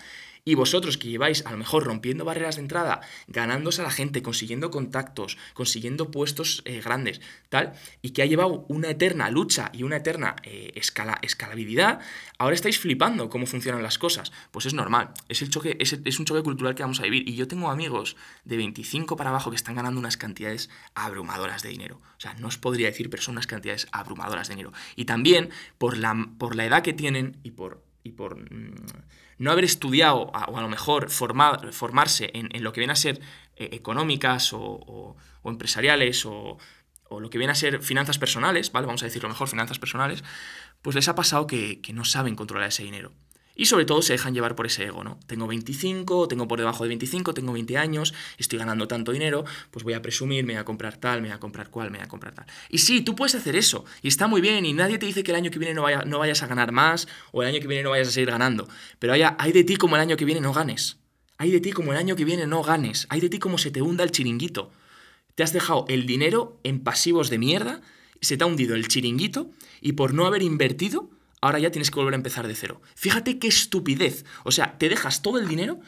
y 0.49 0.55
vosotros 0.55 0.97
que 0.97 1.09
lleváis 1.09 1.45
a 1.45 1.51
lo 1.51 1.59
mejor 1.59 1.85
rompiendo 1.85 2.25
barreras 2.25 2.57
de 2.57 2.63
entrada, 2.63 3.03
ganándose 3.27 3.83
a 3.83 3.85
la 3.85 3.91
gente, 3.91 4.23
consiguiendo 4.23 4.71
contactos, 4.71 5.37
consiguiendo 5.53 6.11
puestos 6.11 6.63
eh, 6.65 6.81
grandes, 6.81 7.21
tal, 7.51 7.75
y 8.01 8.13
que 8.13 8.23
ha 8.23 8.25
llevado 8.25 8.65
una 8.69 8.89
eterna 8.89 9.31
lucha 9.31 9.71
y 9.75 9.83
una 9.83 9.97
eterna 9.97 10.37
eh, 10.45 10.73
escala, 10.75 11.19
escalabilidad, 11.21 12.01
ahora 12.39 12.55
estáis 12.55 12.79
flipando 12.79 13.29
cómo 13.29 13.45
funcionan 13.45 13.83
las 13.83 13.99
cosas. 13.99 14.33
Pues 14.51 14.65
es 14.65 14.73
normal, 14.73 15.11
es, 15.29 15.43
el 15.43 15.51
choque, 15.51 15.77
es, 15.81 15.99
es 16.03 16.19
un 16.19 16.25
choque 16.25 16.43
cultural 16.43 16.75
que 16.75 16.83
vamos 16.83 17.01
a 17.01 17.03
vivir. 17.03 17.29
Y 17.29 17.35
yo 17.35 17.47
tengo 17.47 17.71
amigos 17.71 18.17
de 18.47 18.57
25 18.57 19.17
para 19.17 19.29
abajo 19.29 19.51
que 19.51 19.57
están 19.57 19.75
ganando 19.75 20.01
unas 20.01 20.17
cantidades 20.17 20.71
abrumadoras 20.95 21.63
de 21.63 21.69
dinero. 21.69 22.01
O 22.17 22.21
sea, 22.23 22.33
no 22.41 22.49
os 22.49 22.57
podría 22.57 22.87
decir, 22.87 23.11
pero 23.11 23.23
son 23.23 23.35
unas 23.35 23.47
cantidades 23.47 23.87
abrumadoras 23.93 24.49
de 24.49 24.55
dinero. 24.55 24.73
Y 24.97 25.05
también 25.05 25.51
por 25.77 25.99
la, 25.99 26.31
por 26.39 26.57
la 26.57 26.65
edad 26.65 26.83
que 26.83 26.95
tienen 26.95 27.37
y 27.43 27.51
por 27.51 27.87
y 28.03 28.13
por 28.13 28.37
mm, 28.37 28.75
no 29.39 29.51
haber 29.51 29.65
estudiado 29.65 30.31
o 30.33 30.59
a 30.59 30.63
lo 30.63 30.69
mejor 30.69 31.11
formarse 31.11 32.31
en, 32.35 32.63
lo 32.63 32.73
que 32.73 32.81
viene 32.81 32.93
a 32.93 32.97
ser 32.97 33.21
eh, 33.57 33.71
económicas 33.73 34.53
o, 34.53 35.17
empresariales 35.45 36.27
o, 36.27 36.59
lo 37.11 37.31
que 37.31 37.39
viene 37.39 37.53
a 37.53 37.55
ser 37.55 37.83
finanzas 37.83 38.19
personales, 38.19 38.71
¿vale? 38.71 38.87
Vamos 38.87 39.03
a 39.03 39.07
decirlo 39.07 39.31
mejor, 39.31 39.49
finanzas 39.49 39.79
personales, 39.79 40.23
pues 40.83 40.95
les 40.95 41.09
ha 41.09 41.15
pasado 41.15 41.47
que 41.47 41.81
no 41.95 42.05
saben 42.05 42.37
controlar 42.37 42.69
ese 42.69 42.83
dinero. 42.83 43.13
Y 43.59 43.67
sobre 43.67 43.85
todo 43.85 44.03
se 44.03 44.13
dejan 44.13 44.35
llevar 44.35 44.55
por 44.55 44.67
ese 44.67 44.85
ego, 44.85 45.03
¿no? 45.03 45.19
Tengo 45.27 45.49
25, 45.49 46.29
tengo 46.29 46.47
por 46.47 46.61
debajo 46.61 46.85
de 46.85 46.89
25, 46.91 47.35
tengo 47.35 47.53
20 47.53 47.77
años, 47.77 48.15
estoy 48.39 48.57
ganando 48.57 48.87
tanto 48.87 49.11
dinero, 49.11 49.45
pues 49.73 49.83
voy 49.83 49.95
a 49.95 50.01
presumir, 50.01 50.45
me 50.47 50.53
voy 50.53 50.61
a 50.61 50.65
comprar 50.65 50.97
tal, 50.97 51.23
me 51.23 51.29
voy 51.29 51.35
a 51.35 51.41
comprar 51.41 51.69
cual, 51.69 51.91
me 51.91 51.99
voy 51.99 52.05
a 52.05 52.09
comprar 52.09 52.37
tal. 52.37 52.47
Y 52.71 52.79
sí, 52.79 53.01
tú 53.01 53.17
puedes 53.17 53.35
hacer 53.35 53.57
eso, 53.57 53.85
y 54.01 54.07
está 54.07 54.29
muy 54.29 54.41
bien, 54.41 54.65
y 54.65 54.75
nadie 54.75 54.97
te 54.99 55.07
dice 55.07 55.25
que 55.25 55.33
el 55.33 55.37
año 55.37 55.51
que 55.51 55.59
viene 55.59 55.75
no, 55.75 55.83
vaya, 55.83 56.05
no 56.07 56.21
vayas 56.21 56.41
a 56.45 56.47
ganar 56.47 56.71
más, 56.71 57.09
o 57.33 57.43
el 57.43 57.49
año 57.49 57.61
que 57.61 57.67
viene 57.67 57.83
no 57.83 57.91
vayas 57.91 58.07
a 58.07 58.11
seguir 58.13 58.31
ganando, 58.31 58.69
pero 59.01 59.13
hay, 59.13 59.23
hay 59.23 59.51
de 59.51 59.65
ti 59.65 59.75
como 59.75 59.97
el 59.97 60.03
año 60.03 60.17
que 60.17 60.25
viene 60.25 60.41
no 60.41 60.53
ganes. 60.53 60.99
Hay 61.37 61.51
de 61.51 61.61
ti 61.61 61.73
como 61.73 61.91
el 61.91 61.99
año 61.99 62.15
que 62.15 62.25
viene 62.25 62.47
no 62.47 62.63
ganes. 62.63 63.07
Hay 63.11 63.21
de 63.21 63.29
ti 63.29 63.41
como 63.41 63.59
se 63.59 63.73
te 63.73 63.83
hunda 63.83 64.05
el 64.05 64.13
chiringuito. 64.13 64.71
Te 65.35 65.43
has 65.43 65.53
dejado 65.53 65.85
el 65.89 66.07
dinero 66.07 66.61
en 66.63 66.79
pasivos 66.79 67.29
de 67.29 67.39
mierda, 67.39 67.81
se 68.21 68.37
te 68.37 68.45
ha 68.45 68.47
hundido 68.47 68.77
el 68.77 68.87
chiringuito, 68.87 69.51
y 69.81 69.93
por 69.93 70.15
no 70.15 70.27
haber 70.27 70.43
invertido, 70.43 71.11
ahora 71.41 71.59
ya 71.59 71.71
tienes 71.71 71.91
que 71.91 71.99
volver 71.99 72.15
a 72.15 72.17
empezar 72.17 72.47
de 72.47 72.55
cero. 72.55 72.81
Fíjate 72.95 73.39
qué 73.39 73.49
estupidez. 73.49 74.25
O 74.45 74.53
sea, 74.53 74.79
te 74.79 74.89
dejas 74.89 75.23
todo 75.23 75.39
el 75.39 75.49
dinero 75.49 75.81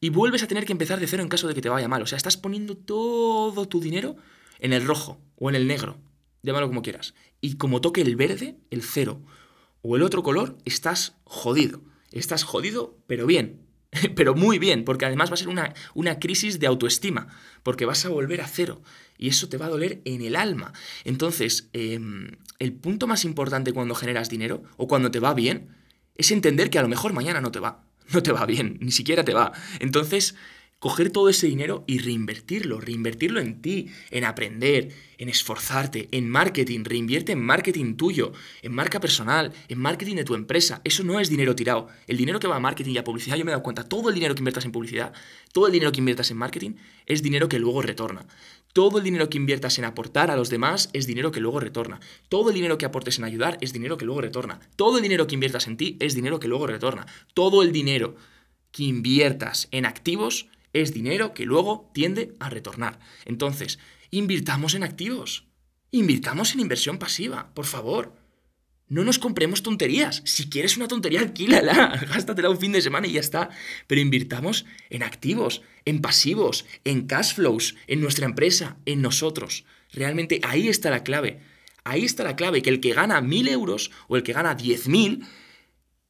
y 0.00 0.10
vuelves 0.10 0.42
a 0.42 0.46
tener 0.46 0.64
que 0.64 0.72
empezar 0.72 1.00
de 1.00 1.06
cero 1.06 1.22
en 1.22 1.28
caso 1.28 1.48
de 1.48 1.54
que 1.54 1.60
te 1.60 1.68
vaya 1.68 1.88
mal. 1.88 2.02
O 2.02 2.06
sea, 2.06 2.16
estás 2.16 2.36
poniendo 2.36 2.76
todo 2.76 3.66
tu 3.66 3.80
dinero 3.80 4.16
en 4.58 4.72
el 4.72 4.86
rojo 4.86 5.20
o 5.36 5.48
en 5.48 5.56
el 5.56 5.66
negro. 5.66 5.98
Llámalo 6.42 6.68
como 6.68 6.82
quieras. 6.82 7.14
Y 7.40 7.56
como 7.56 7.80
toque 7.80 8.02
el 8.02 8.16
verde, 8.16 8.56
el 8.70 8.82
cero, 8.82 9.22
o 9.82 9.96
el 9.96 10.02
otro 10.02 10.22
color, 10.22 10.58
estás 10.64 11.16
jodido. 11.24 11.82
Estás 12.10 12.42
jodido, 12.42 12.96
pero 13.06 13.26
bien. 13.26 13.67
pero 14.14 14.34
muy 14.34 14.58
bien, 14.58 14.84
porque 14.84 15.06
además 15.06 15.30
va 15.30 15.34
a 15.34 15.38
ser 15.38 15.48
una, 15.48 15.74
una 15.94 16.18
crisis 16.18 16.60
de 16.60 16.66
autoestima, 16.66 17.28
porque 17.62 17.86
vas 17.86 18.04
a 18.04 18.08
volver 18.08 18.40
a 18.40 18.46
cero 18.46 18.82
y 19.16 19.28
eso 19.28 19.48
te 19.48 19.56
va 19.56 19.66
a 19.66 19.70
doler 19.70 20.00
en 20.04 20.22
el 20.22 20.36
alma. 20.36 20.72
Entonces, 21.04 21.68
em, 21.72 22.30
el 22.58 22.72
punto 22.72 23.06
más 23.06 23.24
importante 23.24 23.72
cuando 23.72 23.94
generas 23.94 24.30
dinero 24.30 24.62
o 24.76 24.86
cuando 24.86 25.10
te 25.10 25.20
va 25.20 25.34
bien 25.34 25.68
es 26.14 26.30
entender 26.30 26.70
que 26.70 26.78
a 26.78 26.82
lo 26.82 26.88
mejor 26.88 27.12
mañana 27.12 27.40
no 27.40 27.50
te 27.50 27.60
va, 27.60 27.84
no 28.12 28.22
te 28.22 28.32
va 28.32 28.46
bien, 28.46 28.78
ni 28.80 28.90
siquiera 28.90 29.24
te 29.24 29.34
va. 29.34 29.52
Entonces, 29.80 30.34
coger 30.78 31.10
todo 31.10 31.28
ese 31.28 31.48
dinero 31.48 31.84
y 31.86 31.98
reinvertirlo, 31.98 32.80
reinvertirlo 32.80 33.40
en 33.40 33.60
ti, 33.60 33.88
en 34.10 34.24
aprender, 34.24 34.92
en 35.18 35.28
esforzarte, 35.28 36.08
en 36.12 36.28
marketing, 36.28 36.84
reinvierte 36.84 37.32
en 37.32 37.40
marketing 37.42 37.96
tuyo, 37.96 38.32
en 38.62 38.72
marca 38.72 39.00
personal, 39.00 39.52
en 39.68 39.78
marketing 39.78 40.16
de 40.16 40.24
tu 40.24 40.34
empresa. 40.34 40.80
Eso 40.84 41.02
no 41.02 41.18
es 41.18 41.30
dinero 41.30 41.56
tirado. 41.56 41.88
El 42.06 42.16
dinero 42.16 42.38
que 42.38 42.46
va 42.46 42.56
a 42.56 42.60
marketing 42.60 42.92
y 42.92 42.98
a 42.98 43.04
publicidad, 43.04 43.36
yo 43.36 43.44
me 43.44 43.50
he 43.50 43.54
dado 43.54 43.64
cuenta, 43.64 43.82
todo 43.84 44.08
el 44.08 44.14
dinero 44.14 44.34
que 44.34 44.40
inviertas 44.40 44.64
en 44.64 44.72
publicidad, 44.72 45.12
todo 45.52 45.66
el 45.66 45.72
dinero 45.72 45.90
que 45.90 45.98
inviertas 45.98 46.30
en 46.30 46.36
marketing, 46.36 46.74
es 47.06 47.22
dinero 47.22 47.48
que 47.48 47.58
luego 47.58 47.82
retorna. 47.82 48.26
Todo 48.72 48.98
el 48.98 49.04
dinero 49.04 49.28
que 49.28 49.38
inviertas 49.38 49.78
en 49.78 49.84
aportar 49.84 50.30
a 50.30 50.36
los 50.36 50.50
demás 50.50 50.90
es 50.92 51.08
dinero 51.08 51.32
que 51.32 51.40
luego 51.40 51.58
retorna. 51.58 51.98
Todo 52.28 52.50
el 52.50 52.54
dinero 52.54 52.78
que 52.78 52.86
aportes 52.86 53.18
en 53.18 53.24
ayudar 53.24 53.58
es 53.60 53.72
dinero 53.72 53.98
que 53.98 54.04
luego 54.04 54.20
retorna. 54.20 54.60
Todo 54.76 54.98
el 54.98 55.02
dinero 55.02 55.26
que 55.26 55.34
inviertas 55.34 55.66
en 55.66 55.76
ti 55.76 55.96
es 55.98 56.14
dinero 56.14 56.38
que 56.38 56.46
luego 56.46 56.68
retorna. 56.68 57.06
Todo 57.34 57.62
el 57.62 57.72
dinero 57.72 58.14
que 58.70 58.84
inviertas 58.84 59.66
en 59.72 59.86
activos 59.86 60.48
es 60.72 60.92
dinero 60.92 61.34
que 61.34 61.44
luego 61.44 61.90
tiende 61.94 62.34
a 62.40 62.50
retornar. 62.50 62.98
Entonces, 63.24 63.78
invirtamos 64.10 64.74
en 64.74 64.84
activos. 64.84 65.46
Invirtamos 65.90 66.52
en 66.52 66.60
inversión 66.60 66.98
pasiva, 66.98 67.52
por 67.54 67.66
favor. 67.66 68.14
No 68.88 69.04
nos 69.04 69.18
compremos 69.18 69.62
tonterías. 69.62 70.22
Si 70.24 70.48
quieres 70.48 70.76
una 70.76 70.88
tontería, 70.88 71.20
alquílala, 71.20 72.06
gástatela 72.12 72.48
un 72.48 72.58
fin 72.58 72.72
de 72.72 72.80
semana 72.80 73.06
y 73.06 73.12
ya 73.12 73.20
está. 73.20 73.50
Pero 73.86 74.00
invirtamos 74.00 74.64
en 74.88 75.02
activos, 75.02 75.62
en 75.84 76.00
pasivos, 76.00 76.64
en 76.84 77.06
cash 77.06 77.34
flows, 77.34 77.76
en 77.86 78.00
nuestra 78.00 78.24
empresa, 78.24 78.78
en 78.86 79.02
nosotros. 79.02 79.64
Realmente 79.92 80.40
ahí 80.42 80.68
está 80.68 80.90
la 80.90 81.02
clave. 81.02 81.40
Ahí 81.84 82.04
está 82.04 82.24
la 82.24 82.36
clave, 82.36 82.62
que 82.62 82.70
el 82.70 82.80
que 82.80 82.92
gana 82.92 83.20
mil 83.20 83.48
euros 83.48 83.90
o 84.08 84.16
el 84.16 84.22
que 84.22 84.32
gana 84.32 84.54
diez 84.54 84.88
mil 84.88 85.24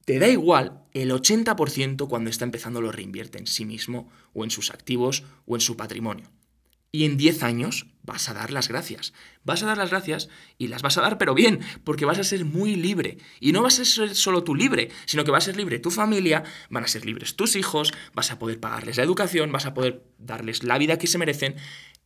te 0.08 0.18
da 0.18 0.26
igual, 0.26 0.84
el 0.94 1.10
80% 1.10 2.08
cuando 2.08 2.30
está 2.30 2.46
empezando 2.46 2.80
lo 2.80 2.90
reinvierte 2.90 3.36
en 3.36 3.46
sí 3.46 3.66
mismo 3.66 4.10
o 4.32 4.42
en 4.42 4.50
sus 4.50 4.70
activos 4.70 5.22
o 5.44 5.54
en 5.54 5.60
su 5.60 5.76
patrimonio. 5.76 6.32
Y 6.90 7.04
en 7.04 7.18
10 7.18 7.42
años 7.42 7.88
vas 8.04 8.30
a 8.30 8.32
dar 8.32 8.50
las 8.50 8.68
gracias. 8.68 9.12
Vas 9.44 9.62
a 9.62 9.66
dar 9.66 9.76
las 9.76 9.90
gracias 9.90 10.30
y 10.56 10.68
las 10.68 10.80
vas 10.80 10.96
a 10.96 11.02
dar 11.02 11.18
pero 11.18 11.34
bien, 11.34 11.60
porque 11.84 12.06
vas 12.06 12.18
a 12.18 12.24
ser 12.24 12.46
muy 12.46 12.74
libre. 12.74 13.18
Y 13.38 13.52
no 13.52 13.60
vas 13.60 13.80
a 13.80 13.84
ser 13.84 14.14
solo 14.14 14.44
tú 14.44 14.54
libre, 14.54 14.90
sino 15.04 15.24
que 15.24 15.30
va 15.30 15.36
a 15.36 15.42
ser 15.42 15.58
libre 15.58 15.78
tu 15.78 15.90
familia, 15.90 16.42
van 16.70 16.84
a 16.84 16.88
ser 16.88 17.04
libres 17.04 17.36
tus 17.36 17.54
hijos, 17.54 17.92
vas 18.14 18.30
a 18.30 18.38
poder 18.38 18.60
pagarles 18.60 18.96
la 18.96 19.02
educación, 19.02 19.52
vas 19.52 19.66
a 19.66 19.74
poder 19.74 20.04
darles 20.16 20.64
la 20.64 20.78
vida 20.78 20.96
que 20.96 21.06
se 21.06 21.18
merecen 21.18 21.56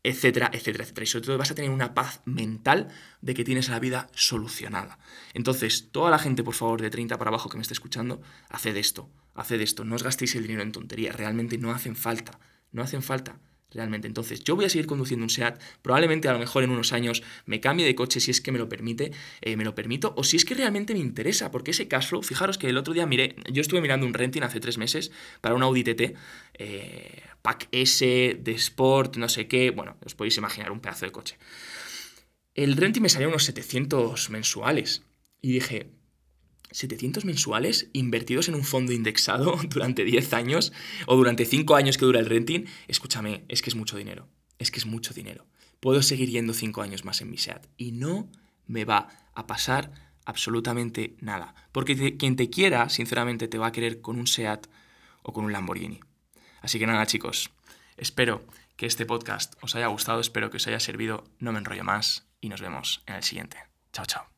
etcétera, 0.02 0.50
etcétera, 0.52 0.84
etcétera. 0.84 1.04
Y 1.04 1.06
sobre 1.06 1.26
todo 1.26 1.38
vas 1.38 1.50
a 1.50 1.54
tener 1.54 1.70
una 1.70 1.94
paz 1.94 2.20
mental 2.24 2.88
de 3.20 3.34
que 3.34 3.44
tienes 3.44 3.68
la 3.68 3.78
vida 3.78 4.08
solucionada. 4.14 4.98
Entonces, 5.34 5.90
toda 5.92 6.10
la 6.10 6.18
gente, 6.18 6.42
por 6.42 6.54
favor, 6.54 6.80
de 6.80 6.90
30 6.90 7.18
para 7.18 7.28
abajo 7.28 7.48
que 7.48 7.56
me 7.56 7.62
esté 7.62 7.74
escuchando, 7.74 8.20
haced 8.48 8.76
esto, 8.76 9.10
haced 9.34 9.60
esto, 9.60 9.84
no 9.84 9.94
os 9.94 10.02
gastéis 10.02 10.34
el 10.34 10.42
dinero 10.42 10.62
en 10.62 10.72
tonterías, 10.72 11.16
realmente 11.16 11.58
no 11.58 11.72
hacen 11.72 11.96
falta, 11.96 12.40
no 12.72 12.82
hacen 12.82 13.02
falta 13.02 13.38
realmente. 13.74 14.06
Entonces, 14.08 14.42
yo 14.44 14.56
voy 14.56 14.64
a 14.64 14.68
seguir 14.68 14.86
conduciendo 14.86 15.24
un 15.24 15.30
SEAT, 15.30 15.60
probablemente 15.82 16.28
a 16.28 16.32
lo 16.32 16.38
mejor 16.38 16.64
en 16.64 16.70
unos 16.70 16.92
años 16.92 17.22
me 17.46 17.60
cambie 17.60 17.86
de 17.86 17.94
coche 17.94 18.20
si 18.20 18.30
es 18.30 18.40
que 18.40 18.52
me 18.52 18.58
lo 18.58 18.68
permite, 18.68 19.12
eh, 19.40 19.56
me 19.56 19.64
lo 19.64 19.74
permito, 19.74 20.14
o 20.16 20.24
si 20.24 20.36
es 20.36 20.44
que 20.44 20.54
realmente 20.54 20.94
me 20.94 21.00
interesa, 21.00 21.50
porque 21.50 21.72
ese 21.72 21.88
cash 21.88 22.08
flow, 22.08 22.22
fijaros 22.22 22.58
que 22.58 22.68
el 22.68 22.76
otro 22.76 22.94
día 22.94 23.06
miré, 23.06 23.36
yo 23.50 23.60
estuve 23.60 23.80
mirando 23.80 24.06
un 24.06 24.14
renting 24.14 24.42
hace 24.42 24.60
tres 24.60 24.78
meses 24.78 25.10
para 25.40 25.54
un 25.54 25.62
Audi 25.62 25.84
TT, 25.84 26.14
eh, 26.54 27.22
Pack 27.42 27.68
S, 27.72 28.38
de 28.40 28.52
Sport, 28.52 29.16
no 29.16 29.28
sé 29.28 29.48
qué, 29.48 29.70
bueno, 29.70 29.96
os 30.04 30.14
podéis 30.14 30.36
imaginar 30.36 30.70
un 30.70 30.80
pedazo 30.80 31.06
de 31.06 31.12
coche. 31.12 31.38
El 32.54 32.76
renting 32.76 33.02
me 33.02 33.08
salió 33.08 33.28
unos 33.28 33.44
700 33.44 34.30
mensuales, 34.30 35.02
y 35.40 35.52
dije, 35.52 35.90
700 36.72 37.24
mensuales 37.24 37.88
invertidos 37.92 38.48
en 38.48 38.54
un 38.54 38.64
fondo 38.64 38.92
indexado 38.92 39.58
durante 39.68 40.04
10 40.04 40.32
años 40.32 40.72
o 41.06 41.16
durante 41.16 41.44
5 41.44 41.74
años 41.76 41.98
que 41.98 42.04
dura 42.04 42.20
el 42.20 42.26
renting, 42.26 42.66
escúchame, 42.88 43.44
es 43.48 43.62
que 43.62 43.70
es 43.70 43.76
mucho 43.76 43.96
dinero. 43.96 44.28
Es 44.58 44.70
que 44.70 44.78
es 44.78 44.86
mucho 44.86 45.14
dinero. 45.14 45.46
Puedo 45.80 46.02
seguir 46.02 46.30
yendo 46.30 46.54
5 46.54 46.82
años 46.82 47.04
más 47.04 47.20
en 47.20 47.30
mi 47.30 47.38
SEAT 47.38 47.66
y 47.76 47.92
no 47.92 48.30
me 48.66 48.84
va 48.84 49.08
a 49.34 49.46
pasar 49.46 50.12
absolutamente 50.24 51.16
nada. 51.20 51.54
Porque 51.72 52.16
quien 52.16 52.36
te 52.36 52.50
quiera, 52.50 52.88
sinceramente, 52.88 53.48
te 53.48 53.58
va 53.58 53.68
a 53.68 53.72
querer 53.72 54.00
con 54.00 54.18
un 54.18 54.26
SEAT 54.26 54.66
o 55.22 55.32
con 55.32 55.44
un 55.44 55.52
Lamborghini. 55.52 56.00
Así 56.60 56.78
que 56.78 56.86
nada, 56.86 57.06
chicos, 57.06 57.50
espero 57.96 58.46
que 58.76 58.86
este 58.86 59.06
podcast 59.06 59.54
os 59.62 59.74
haya 59.74 59.88
gustado, 59.88 60.20
espero 60.20 60.50
que 60.50 60.56
os 60.58 60.66
haya 60.66 60.80
servido. 60.80 61.24
No 61.38 61.52
me 61.52 61.58
enrollo 61.58 61.84
más 61.84 62.26
y 62.40 62.48
nos 62.48 62.60
vemos 62.60 63.02
en 63.06 63.16
el 63.16 63.22
siguiente. 63.22 63.58
Chao, 63.92 64.06
chao. 64.06 64.31